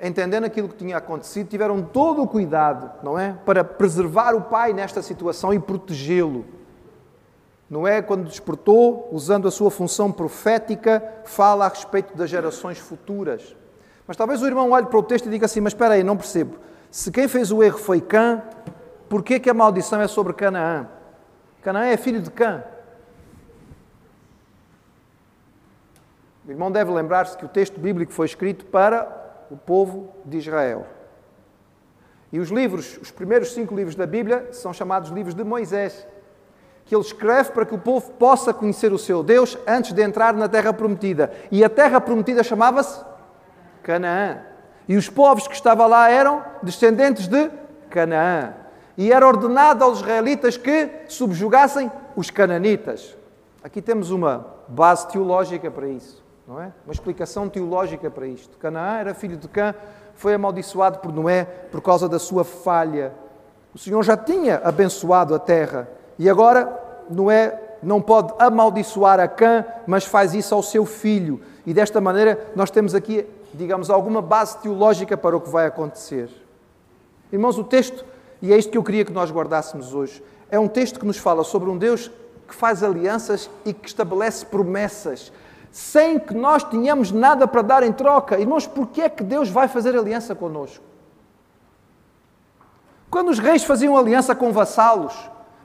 entendendo 0.00 0.44
aquilo 0.44 0.68
que 0.68 0.76
tinha 0.76 0.96
acontecido, 0.96 1.48
tiveram 1.48 1.82
todo 1.82 2.22
o 2.22 2.26
cuidado, 2.26 2.90
não 3.02 3.18
é? 3.18 3.36
Para 3.44 3.64
preservar 3.64 4.34
o 4.34 4.42
pai 4.42 4.72
nesta 4.72 5.02
situação 5.02 5.52
e 5.52 5.58
protegê-lo. 5.58 6.44
Noé, 7.68 8.00
quando 8.00 8.24
despertou, 8.24 9.08
usando 9.12 9.46
a 9.46 9.50
sua 9.50 9.70
função 9.70 10.10
profética, 10.10 11.02
fala 11.24 11.66
a 11.66 11.68
respeito 11.68 12.16
das 12.16 12.30
gerações 12.30 12.78
futuras. 12.78 13.54
Mas 14.06 14.16
talvez 14.16 14.40
o 14.40 14.46
irmão 14.46 14.70
olhe 14.70 14.86
para 14.86 14.98
o 14.98 15.02
texto 15.02 15.26
e 15.26 15.30
diga 15.30 15.44
assim: 15.44 15.60
Mas 15.60 15.74
espera 15.74 15.94
aí, 15.94 16.02
não 16.02 16.16
percebo. 16.16 16.56
Se 16.90 17.10
quem 17.10 17.28
fez 17.28 17.52
o 17.52 17.62
erro 17.62 17.78
foi 17.78 18.00
Cã, 18.00 18.42
por 19.08 19.22
que, 19.22 19.38
que 19.38 19.50
a 19.50 19.54
maldição 19.54 20.00
é 20.00 20.08
sobre 20.08 20.32
Canaã? 20.32 20.88
Canaã 21.60 21.84
é 21.84 21.96
filho 21.96 22.22
de 22.22 22.30
Cã. 22.30 22.64
O 26.46 26.50
irmão 26.50 26.72
deve 26.72 26.90
lembrar-se 26.90 27.36
que 27.36 27.44
o 27.44 27.48
texto 27.48 27.78
bíblico 27.78 28.10
foi 28.10 28.24
escrito 28.24 28.64
para 28.64 29.17
o 29.50 29.56
povo 29.56 30.14
de 30.24 30.38
Israel. 30.38 30.86
E 32.32 32.38
os 32.38 32.50
livros, 32.50 32.98
os 33.00 33.10
primeiros 33.10 33.52
cinco 33.52 33.74
livros 33.74 33.94
da 33.94 34.06
Bíblia, 34.06 34.48
são 34.52 34.72
chamados 34.72 35.10
livros 35.10 35.34
de 35.34 35.42
Moisés, 35.42 36.06
que 36.84 36.94
ele 36.94 37.02
escreve 37.02 37.52
para 37.52 37.66
que 37.66 37.74
o 37.74 37.78
povo 37.78 38.12
possa 38.12 38.52
conhecer 38.52 38.92
o 38.92 38.98
seu 38.98 39.22
Deus 39.22 39.58
antes 39.66 39.92
de 39.92 40.02
entrar 40.02 40.34
na 40.34 40.48
terra 40.48 40.72
prometida. 40.72 41.32
E 41.50 41.64
a 41.64 41.68
terra 41.68 42.00
prometida 42.00 42.42
chamava-se 42.42 43.04
Canaã. 43.82 44.38
E 44.86 44.96
os 44.96 45.08
povos 45.08 45.46
que 45.46 45.54
estavam 45.54 45.86
lá 45.86 46.10
eram 46.10 46.42
descendentes 46.62 47.28
de 47.28 47.50
Canaã. 47.90 48.54
E 48.96 49.12
era 49.12 49.26
ordenado 49.26 49.84
aos 49.84 49.98
israelitas 49.98 50.56
que 50.56 50.90
subjugassem 51.08 51.90
os 52.16 52.30
cananitas. 52.30 53.16
Aqui 53.62 53.82
temos 53.82 54.10
uma 54.10 54.46
base 54.66 55.08
teológica 55.08 55.70
para 55.70 55.88
isso, 55.88 56.24
não 56.48 56.60
é? 56.60 56.72
Uma 56.86 56.92
explicação 56.92 57.48
teológica 57.48 58.10
para 58.10 58.26
isto. 58.26 58.56
Canaã 58.56 58.98
era 58.98 59.14
filho 59.14 59.36
de 59.36 59.46
Cã, 59.46 59.74
foi 60.14 60.34
amaldiçoado 60.34 60.98
por 60.98 61.12
Noé 61.12 61.44
por 61.44 61.80
causa 61.80 62.08
da 62.08 62.18
sua 62.18 62.42
falha. 62.42 63.12
O 63.74 63.78
Senhor 63.78 64.02
já 64.02 64.16
tinha 64.16 64.60
abençoado 64.64 65.34
a 65.34 65.38
terra 65.38 65.88
e 66.18 66.28
agora 66.28 67.04
Noé 67.10 67.76
não 67.82 68.00
pode 68.00 68.32
amaldiçoar 68.38 69.20
a 69.20 69.28
Cã, 69.28 69.64
mas 69.86 70.04
faz 70.04 70.34
isso 70.34 70.54
ao 70.54 70.62
seu 70.62 70.84
filho. 70.84 71.40
E 71.66 71.74
desta 71.74 72.00
maneira 72.00 72.50
nós 72.56 72.70
temos 72.70 72.94
aqui 72.94 73.26
digamos, 73.54 73.90
alguma 73.90 74.20
base 74.20 74.58
teológica 74.58 75.16
para 75.16 75.36
o 75.36 75.40
que 75.40 75.48
vai 75.48 75.66
acontecer. 75.66 76.28
Irmãos, 77.32 77.58
o 77.58 77.64
texto, 77.64 78.04
e 78.40 78.52
é 78.52 78.58
isto 78.58 78.70
que 78.70 78.78
eu 78.78 78.84
queria 78.84 79.04
que 79.04 79.12
nós 79.12 79.30
guardássemos 79.30 79.94
hoje, 79.94 80.22
é 80.50 80.58
um 80.58 80.68
texto 80.68 80.98
que 80.98 81.06
nos 81.06 81.18
fala 81.18 81.44
sobre 81.44 81.68
um 81.68 81.76
Deus 81.76 82.10
que 82.46 82.54
faz 82.54 82.82
alianças 82.82 83.50
e 83.64 83.74
que 83.74 83.88
estabelece 83.88 84.46
promessas, 84.46 85.32
sem 85.70 86.18
que 86.18 86.34
nós 86.34 86.62
tenhamos 86.64 87.12
nada 87.12 87.46
para 87.46 87.62
dar 87.62 87.82
em 87.82 87.92
troca. 87.92 88.38
Irmãos, 88.38 88.66
porquê 88.66 89.02
é 89.02 89.08
que 89.08 89.22
Deus 89.22 89.48
vai 89.48 89.68
fazer 89.68 89.96
aliança 89.96 90.34
conosco? 90.34 90.84
Quando 93.10 93.30
os 93.30 93.38
reis 93.38 93.64
faziam 93.64 93.96
aliança 93.96 94.34
com 94.34 94.52
vassalos, 94.52 95.14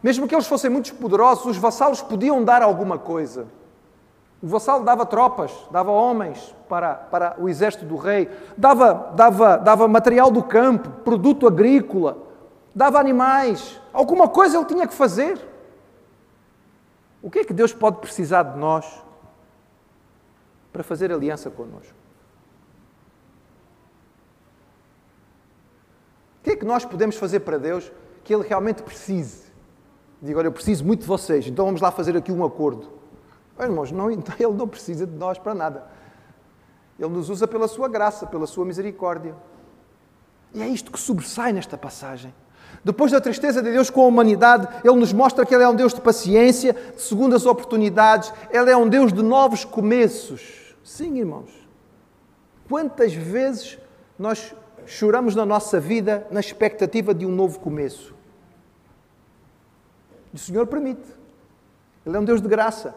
mesmo 0.02 0.28
que 0.28 0.36
eles 0.36 0.48
fossem 0.48 0.70
muito 0.70 0.94
poderosos, 0.96 1.46
os 1.46 1.58
vassalos 1.58 2.02
podiam 2.02 2.44
dar 2.44 2.62
alguma 2.62 2.98
coisa. 2.98 3.48
O 4.42 4.48
vassalo 4.48 4.84
dava 4.84 5.06
tropas, 5.06 5.52
dava 5.72 5.90
homens 5.90 6.54
para, 6.68 6.96
para 6.96 7.36
o 7.40 7.48
exército 7.48 7.86
do 7.86 7.96
rei, 7.96 8.30
dava, 8.58 9.12
dava, 9.16 9.58
dava 9.58 9.88
material 9.88 10.30
do 10.30 10.44
campo, 10.44 10.90
produto 11.04 11.48
agrícola, 11.48 12.18
dava 12.76 13.00
animais. 13.00 13.80
Alguma 13.94 14.28
coisa 14.28 14.58
ele 14.58 14.66
tinha 14.66 14.86
que 14.86 14.94
fazer. 14.94 15.40
O 17.22 17.32
que 17.32 17.40
é 17.40 17.44
que 17.46 17.54
Deus 17.54 17.72
pode 17.72 17.98
precisar 17.98 18.44
de 18.44 18.58
nós 18.60 19.02
para 20.74 20.84
fazer 20.84 21.12
aliança 21.14 21.50
connosco? 21.50 21.94
O 26.42 26.44
que 26.44 26.52
é 26.52 26.56
que 26.58 26.66
nós 26.66 26.84
podemos 26.84 27.16
fazer 27.16 27.40
para 27.42 27.58
Deus 27.58 27.90
que 28.24 28.34
Ele 28.34 28.46
realmente 28.46 28.84
precise? 28.84 29.44
Digo, 30.22 30.40
olha, 30.40 30.48
eu 30.48 30.52
preciso 30.52 30.84
muito 30.84 31.02
de 31.02 31.08
vocês, 31.08 31.48
então 31.48 31.66
vamos 31.66 31.80
lá 31.80 31.92
fazer 31.92 32.18
aqui 32.18 32.32
um 32.32 32.44
acordo. 32.44 32.90
Irmãos, 33.60 33.92
não, 33.92 34.10
Ele 34.12 34.54
não 34.54 34.68
precisa 34.68 35.06
de 35.06 35.16
nós 35.16 35.38
para 35.38 35.54
nada. 35.54 35.88
Ele 37.00 37.10
nos 37.10 37.30
usa 37.30 37.48
pela 37.48 37.68
sua 37.68 37.88
graça, 37.88 38.26
pela 38.26 38.48
sua 38.48 38.66
misericórdia. 38.66 39.36
E 40.54 40.62
é 40.62 40.68
isto 40.68 40.92
que 40.92 41.00
sobressai 41.00 41.54
nesta 41.54 41.78
passagem. 41.78 42.34
Depois 42.84 43.12
da 43.12 43.22
tristeza 43.22 43.62
de 43.62 43.72
Deus 43.72 43.90
com 43.90 44.02
a 44.02 44.08
humanidade, 44.08 44.68
Ele 44.84 44.96
nos 44.96 45.14
mostra 45.14 45.46
que 45.46 45.54
Ele 45.54 45.64
é 45.64 45.70
um 45.70 45.76
Deus 45.76 45.94
de 45.94 46.02
paciência, 46.02 46.74
de 46.74 47.02
segundas 47.02 47.46
oportunidades, 47.46 48.34
Ele 48.52 48.70
é 48.70 48.76
um 48.76 48.88
Deus 48.88 49.14
de 49.14 49.22
novos 49.22 49.64
começos. 49.64 50.63
Sim, 50.84 51.18
irmãos. 51.18 51.50
Quantas 52.68 53.14
vezes 53.14 53.78
nós 54.18 54.54
choramos 54.86 55.34
na 55.36 55.46
nossa 55.46 55.80
vida 55.80 56.28
na 56.30 56.40
expectativa 56.40 57.14
de 57.14 57.26
um 57.26 57.32
novo 57.32 57.60
começo? 57.60 58.14
o 60.34 60.38
Senhor 60.38 60.66
permite. 60.66 61.08
Ele 62.04 62.18
é 62.18 62.20
um 62.20 62.26
Deus 62.26 62.42
de 62.42 62.48
graça. 62.48 62.96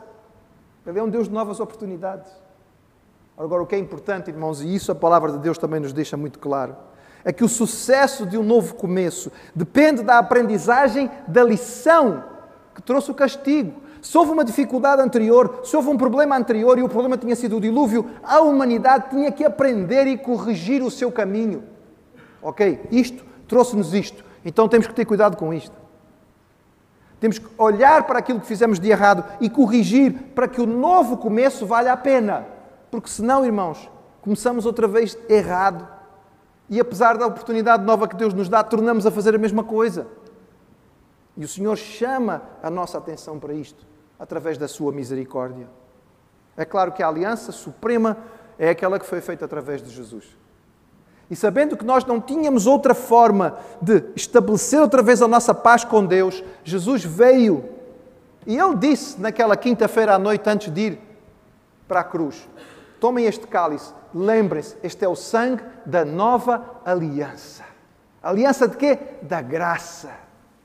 Ele 0.87 0.99
é 0.99 1.03
um 1.03 1.09
Deus 1.09 1.29
de 1.29 1.35
novas 1.35 1.61
oportunidades. 1.61 2.33
Agora, 3.37 3.62
o 3.62 3.66
que 3.66 3.75
é 3.75 3.79
importante, 3.79 4.31
irmãos, 4.31 4.62
e 4.62 4.75
isso 4.75 4.90
a 4.90 4.94
palavra 4.94 5.33
de 5.33 5.38
Deus 5.38 5.59
também 5.59 5.79
nos 5.79 5.92
deixa 5.92 6.16
muito 6.16 6.38
claro, 6.38 6.75
é 7.22 7.33
que 7.33 7.44
o 7.44 7.49
sucesso 7.49 8.25
de 8.25 8.38
um 8.38 8.42
novo 8.42 8.75
começo 8.75 9.31
depende 9.55 10.03
da 10.03 10.18
aprendizagem 10.18 11.11
da 11.29 11.44
lição 11.44 12.25
que 12.75 12.81
trouxe 12.81 13.11
o 13.11 13.14
castigo. 13.14 13.83
Se 14.07 14.16
houve 14.16 14.31
uma 14.31 14.45
dificuldade 14.45 15.03
anterior, 15.03 15.62
se 15.64 15.75
houve 15.77 15.88
um 15.88 15.99
problema 15.99 16.37
anterior 16.37 16.79
e 16.79 16.83
o 16.85 16.88
problema 16.88 17.19
tinha 17.19 17.35
sido 17.35 17.57
o 17.57 17.61
dilúvio, 17.61 18.09
a 18.23 18.38
humanidade 18.38 19.11
tinha 19.11 19.33
que 19.33 19.45
aprender 19.45 20.07
e 20.07 20.16
corrigir 20.16 20.81
o 20.81 20.92
seu 20.92 21.11
caminho. 21.11 21.64
Ok, 22.40 22.83
isto 22.92 23.25
trouxe-nos 23.49 23.92
isto, 23.92 24.25
então 24.45 24.69
temos 24.69 24.87
que 24.87 24.95
ter 24.95 25.05
cuidado 25.05 25.37
com 25.37 25.53
isto. 25.53 25.75
Temos 27.19 27.40
que 27.40 27.49
olhar 27.59 28.05
para 28.07 28.21
aquilo 28.21 28.38
que 28.38 28.47
fizemos 28.47 28.79
de 28.79 28.88
errado 28.88 29.25
e 29.40 29.51
corrigir 29.51 30.12
para 30.37 30.47
que 30.47 30.61
o 30.61 30.66
novo 30.66 31.16
começo 31.16 31.66
valha 31.66 31.92
a 31.92 31.97
pena. 31.97 32.47
Porque 32.92 33.09
senão, 33.09 33.45
irmãos, 33.45 33.90
começamos 34.23 34.66
outra 34.66 34.87
vez 34.87 35.19
errado. 35.29 35.85
E 36.71 36.79
apesar 36.79 37.19
da 37.19 37.27
oportunidade 37.27 37.83
nova 37.83 38.07
que 38.07 38.14
Deus 38.14 38.33
nos 38.33 38.49
dá, 38.49 38.62
tornamos 38.62 39.05
a 39.05 39.11
fazer 39.11 39.35
a 39.35 39.38
mesma 39.38 39.64
coisa. 39.64 40.07
E 41.37 41.45
o 41.45 41.49
Senhor 41.49 41.77
chama 41.77 42.42
a 42.62 42.71
nossa 42.71 42.99
atenção 42.99 43.40
para 43.40 43.53
isto, 43.53 43.96
através 44.19 44.57
da 44.59 44.69
sua 44.69 44.93
misericórdia. 44.93 45.69
É 46.57 46.65
claro 46.65 46.93
que 46.93 47.03
a 47.03 47.09
aliança 47.09 47.53
suprema 47.53 48.17
é 48.59 48.71
aquela 48.71 48.99
que 48.99 49.07
foi 49.07 49.21
feita 49.21 49.45
através 49.45 49.83
de 49.83 49.91
Jesus. 49.91 50.25
E 51.31 51.35
sabendo 51.35 51.77
que 51.77 51.85
nós 51.85 52.05
não 52.05 52.21
tínhamos 52.21 52.67
outra 52.67 52.95
forma 52.95 53.59
de 53.83 54.05
estabelecer 54.15 54.81
outra 54.81 55.03
vez 55.03 55.21
a 55.21 55.29
nossa 55.29 55.53
paz 55.53 55.85
com 55.85 56.05
Deus, 56.05 56.43
Jesus 56.65 57.05
veio 57.05 57.65
e 58.47 58.57
ele 58.57 58.77
disse 58.77 59.21
naquela 59.21 59.57
quinta-feira 59.57 60.15
à 60.15 60.19
noite 60.19 60.49
antes 60.49 60.73
de 60.73 60.81
ir 60.81 61.01
para 61.89 62.01
a 62.01 62.05
cruz: 62.05 62.49
Tomem 63.01 63.27
este 63.27 63.47
cálice, 63.47 63.93
lembrem-se, 64.15 64.77
este 64.83 65.05
é 65.05 65.09
o 65.09 65.17
sangue 65.17 65.65
da 65.85 66.05
nova 66.05 66.81
aliança. 66.85 67.65
Aliança 68.23 68.69
de 68.69 68.77
quê? 68.77 68.99
Da 69.23 69.43
graça. 69.43 70.11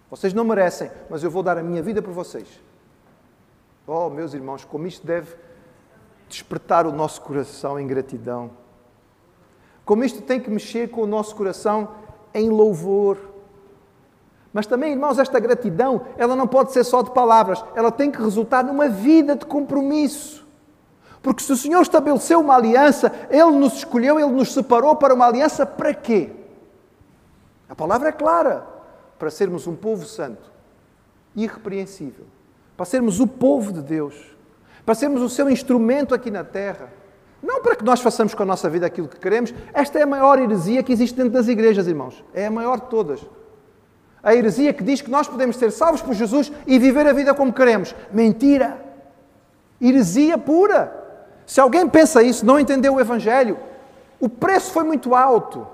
Vocês 0.09 0.33
não 0.33 0.43
merecem, 0.43 0.91
mas 1.09 1.23
eu 1.23 1.31
vou 1.31 1.41
dar 1.41 1.57
a 1.57 1.63
minha 1.63 1.81
vida 1.81 2.01
por 2.01 2.13
vocês. 2.13 2.47
Oh, 3.87 4.09
meus 4.09 4.33
irmãos, 4.33 4.63
como 4.63 4.87
isto 4.87 5.05
deve 5.05 5.35
despertar 6.29 6.87
o 6.87 6.91
nosso 6.91 7.21
coração 7.21 7.79
em 7.79 7.85
gratidão. 7.85 8.51
Como 9.83 10.03
isto 10.03 10.21
tem 10.21 10.39
que 10.39 10.49
mexer 10.49 10.89
com 10.89 11.01
o 11.01 11.07
nosso 11.07 11.35
coração 11.35 11.89
em 12.33 12.49
louvor. 12.49 13.17
Mas 14.53 14.65
também, 14.65 14.91
irmãos, 14.91 15.19
esta 15.19 15.39
gratidão, 15.39 16.05
ela 16.17 16.35
não 16.35 16.47
pode 16.47 16.71
ser 16.71 16.83
só 16.83 17.01
de 17.01 17.11
palavras, 17.11 17.63
ela 17.75 17.91
tem 17.91 18.11
que 18.11 18.21
resultar 18.21 18.63
numa 18.63 18.87
vida 18.87 19.35
de 19.35 19.45
compromisso. 19.45 20.47
Porque 21.21 21.43
se 21.43 21.51
o 21.51 21.57
Senhor 21.57 21.81
estabeleceu 21.81 22.39
uma 22.39 22.55
aliança, 22.55 23.11
Ele 23.29 23.51
nos 23.51 23.73
escolheu, 23.73 24.19
Ele 24.19 24.31
nos 24.31 24.53
separou 24.53 24.95
para 24.95 25.13
uma 25.13 25.27
aliança 25.27 25.65
para 25.65 25.93
quê? 25.93 26.31
A 27.69 27.75
palavra 27.75 28.09
é 28.09 28.11
clara: 28.11 28.65
para 29.19 29.29
sermos 29.29 29.67
um 29.67 29.75
povo 29.75 30.05
santo, 30.05 30.51
irrepreensível, 31.35 32.25
para 32.81 32.87
sermos 32.87 33.19
o 33.19 33.27
povo 33.27 33.71
de 33.71 33.79
Deus, 33.79 34.15
para 34.83 34.95
sermos 34.95 35.21
o 35.21 35.29
seu 35.29 35.47
instrumento 35.47 36.15
aqui 36.15 36.31
na 36.31 36.43
terra. 36.43 36.91
Não 37.39 37.61
para 37.61 37.75
que 37.75 37.83
nós 37.83 38.01
façamos 38.01 38.33
com 38.33 38.41
a 38.41 38.45
nossa 38.45 38.67
vida 38.71 38.87
aquilo 38.87 39.07
que 39.07 39.19
queremos. 39.19 39.53
Esta 39.71 39.99
é 39.99 40.01
a 40.01 40.07
maior 40.07 40.39
heresia 40.39 40.81
que 40.81 40.91
existe 40.91 41.15
dentro 41.15 41.31
das 41.31 41.47
igrejas, 41.47 41.85
irmãos. 41.85 42.25
É 42.33 42.47
a 42.47 42.49
maior 42.49 42.79
de 42.79 42.87
todas. 42.87 43.19
A 44.23 44.33
heresia 44.33 44.73
que 44.73 44.83
diz 44.83 44.99
que 44.99 45.11
nós 45.11 45.27
podemos 45.27 45.57
ser 45.57 45.71
salvos 45.71 46.01
por 46.01 46.15
Jesus 46.15 46.51
e 46.65 46.79
viver 46.79 47.05
a 47.05 47.13
vida 47.13 47.35
como 47.35 47.53
queremos. 47.53 47.93
Mentira! 48.11 48.83
Heresia 49.79 50.35
pura. 50.35 50.91
Se 51.45 51.61
alguém 51.61 51.87
pensa 51.87 52.23
isso, 52.23 52.43
não 52.43 52.59
entendeu 52.59 52.95
o 52.95 52.99
Evangelho. 52.99 53.59
O 54.19 54.27
preço 54.27 54.71
foi 54.71 54.83
muito 54.83 55.13
alto. 55.13 55.67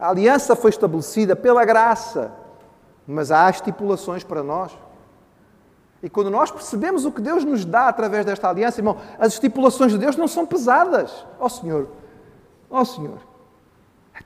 A 0.00 0.08
aliança 0.08 0.56
foi 0.56 0.70
estabelecida 0.70 1.36
pela 1.36 1.64
graça, 1.64 2.32
mas 3.06 3.30
há 3.30 3.48
estipulações 3.48 4.24
para 4.24 4.42
nós. 4.42 4.72
E 6.02 6.10
quando 6.10 6.30
nós 6.30 6.50
percebemos 6.50 7.04
o 7.04 7.12
que 7.12 7.20
Deus 7.20 7.44
nos 7.44 7.64
dá 7.64 7.88
através 7.88 8.24
desta 8.24 8.48
aliança, 8.48 8.80
irmão, 8.80 8.96
as 9.18 9.34
estipulações 9.34 9.92
de 9.92 9.98
Deus 9.98 10.16
não 10.16 10.26
são 10.26 10.44
pesadas. 10.44 11.24
Ó 11.38 11.46
oh, 11.46 11.48
Senhor, 11.48 11.88
ó 12.68 12.80
oh, 12.80 12.84
Senhor, 12.84 13.18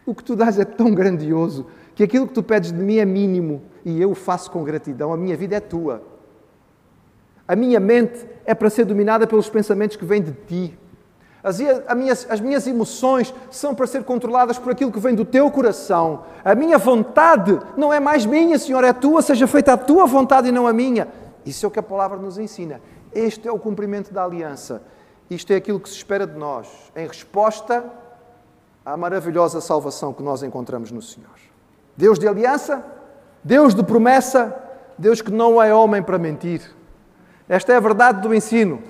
o 0.07 0.15
que 0.15 0.25
tu 0.25 0.35
dás 0.35 0.59
é 0.59 0.65
tão 0.65 0.95
grandioso 0.95 1.67
que 1.95 2.03
aquilo 2.03 2.27
que 2.27 2.33
tu 2.33 2.43
pedes 2.43 2.73
de 2.73 2.79
mim 2.79 2.97
é 2.97 3.05
mínimo 3.05 3.63
e 3.85 4.01
eu 4.01 4.11
o 4.11 4.15
faço 4.15 4.51
com 4.51 4.65
gratidão. 4.65 5.13
A 5.13 5.17
minha 5.17 5.37
vida 5.37 5.57
é 5.57 5.61
tua. 5.61 6.03
A 7.47 7.55
minha 7.55 7.79
mente 7.79 8.27
é 8.45 8.55
para 8.55 8.71
ser 8.71 8.85
dominada 8.85 9.27
pelos 9.27 9.49
pensamentos 9.49 9.97
que 9.97 10.05
vêm 10.05 10.23
de 10.23 10.33
ti. 10.33 10.79
As, 11.45 11.61
as 12.29 12.41
minhas 12.41 12.67
emoções 12.67 13.33
são 13.51 13.73
para 13.73 13.87
ser 13.87 14.03
controladas 14.03 14.59
por 14.59 14.73
aquilo 14.73 14.91
que 14.91 14.99
vem 14.99 15.15
do 15.15 15.25
teu 15.25 15.49
coração. 15.51 16.25
A 16.45 16.57
minha 16.57 16.77
vontade 16.77 17.57
não 17.77 17.93
é 17.93 18.01
mais 18.01 18.27
minha, 18.27 18.59
Senhor, 18.59 18.83
é 18.83 18.93
tua, 18.93 19.23
seja 19.23 19.47
feita 19.47 19.75
a 19.75 19.77
tua 19.77 20.07
vontade 20.07 20.49
e 20.49 20.53
não 20.53 20.67
a 20.67 20.73
minha. 20.73 21.07
Isso 21.47 21.65
é 21.65 21.69
o 21.69 21.71
que 21.71 21.79
a 21.79 21.83
palavra 21.83 22.19
nos 22.19 22.37
ensina. 22.37 22.81
Este 23.15 23.47
é 23.47 23.53
o 23.53 23.59
cumprimento 23.59 24.13
da 24.13 24.25
aliança. 24.25 24.83
Isto 25.31 25.53
é 25.53 25.57
aquilo 25.57 25.81
que 25.81 25.89
se 25.89 25.95
espera 25.95 26.27
de 26.27 26.37
nós, 26.37 26.69
em 26.95 27.07
resposta 27.07 27.85
à 28.85 28.97
maravilhosa 28.97 29.61
salvação 29.61 30.13
que 30.13 30.23
nós 30.23 30.43
encontramos 30.43 30.91
no 30.91 31.01
Senhor. 31.01 31.31
Deus 31.97 32.19
de 32.19 32.29
aliança, 32.29 32.85
Deus 33.43 33.75
de 33.75 33.83
promessa, 33.83 34.55
Deus 34.99 35.23
que 35.23 35.31
não 35.31 35.63
é 35.63 35.73
homem 35.73 36.03
para 36.03 36.19
mentir. 36.19 36.75
Esta 37.49 37.73
é 37.73 37.77
a 37.77 37.81
verdade 37.81 38.21
do 38.21 38.35
ensino. 38.35 38.83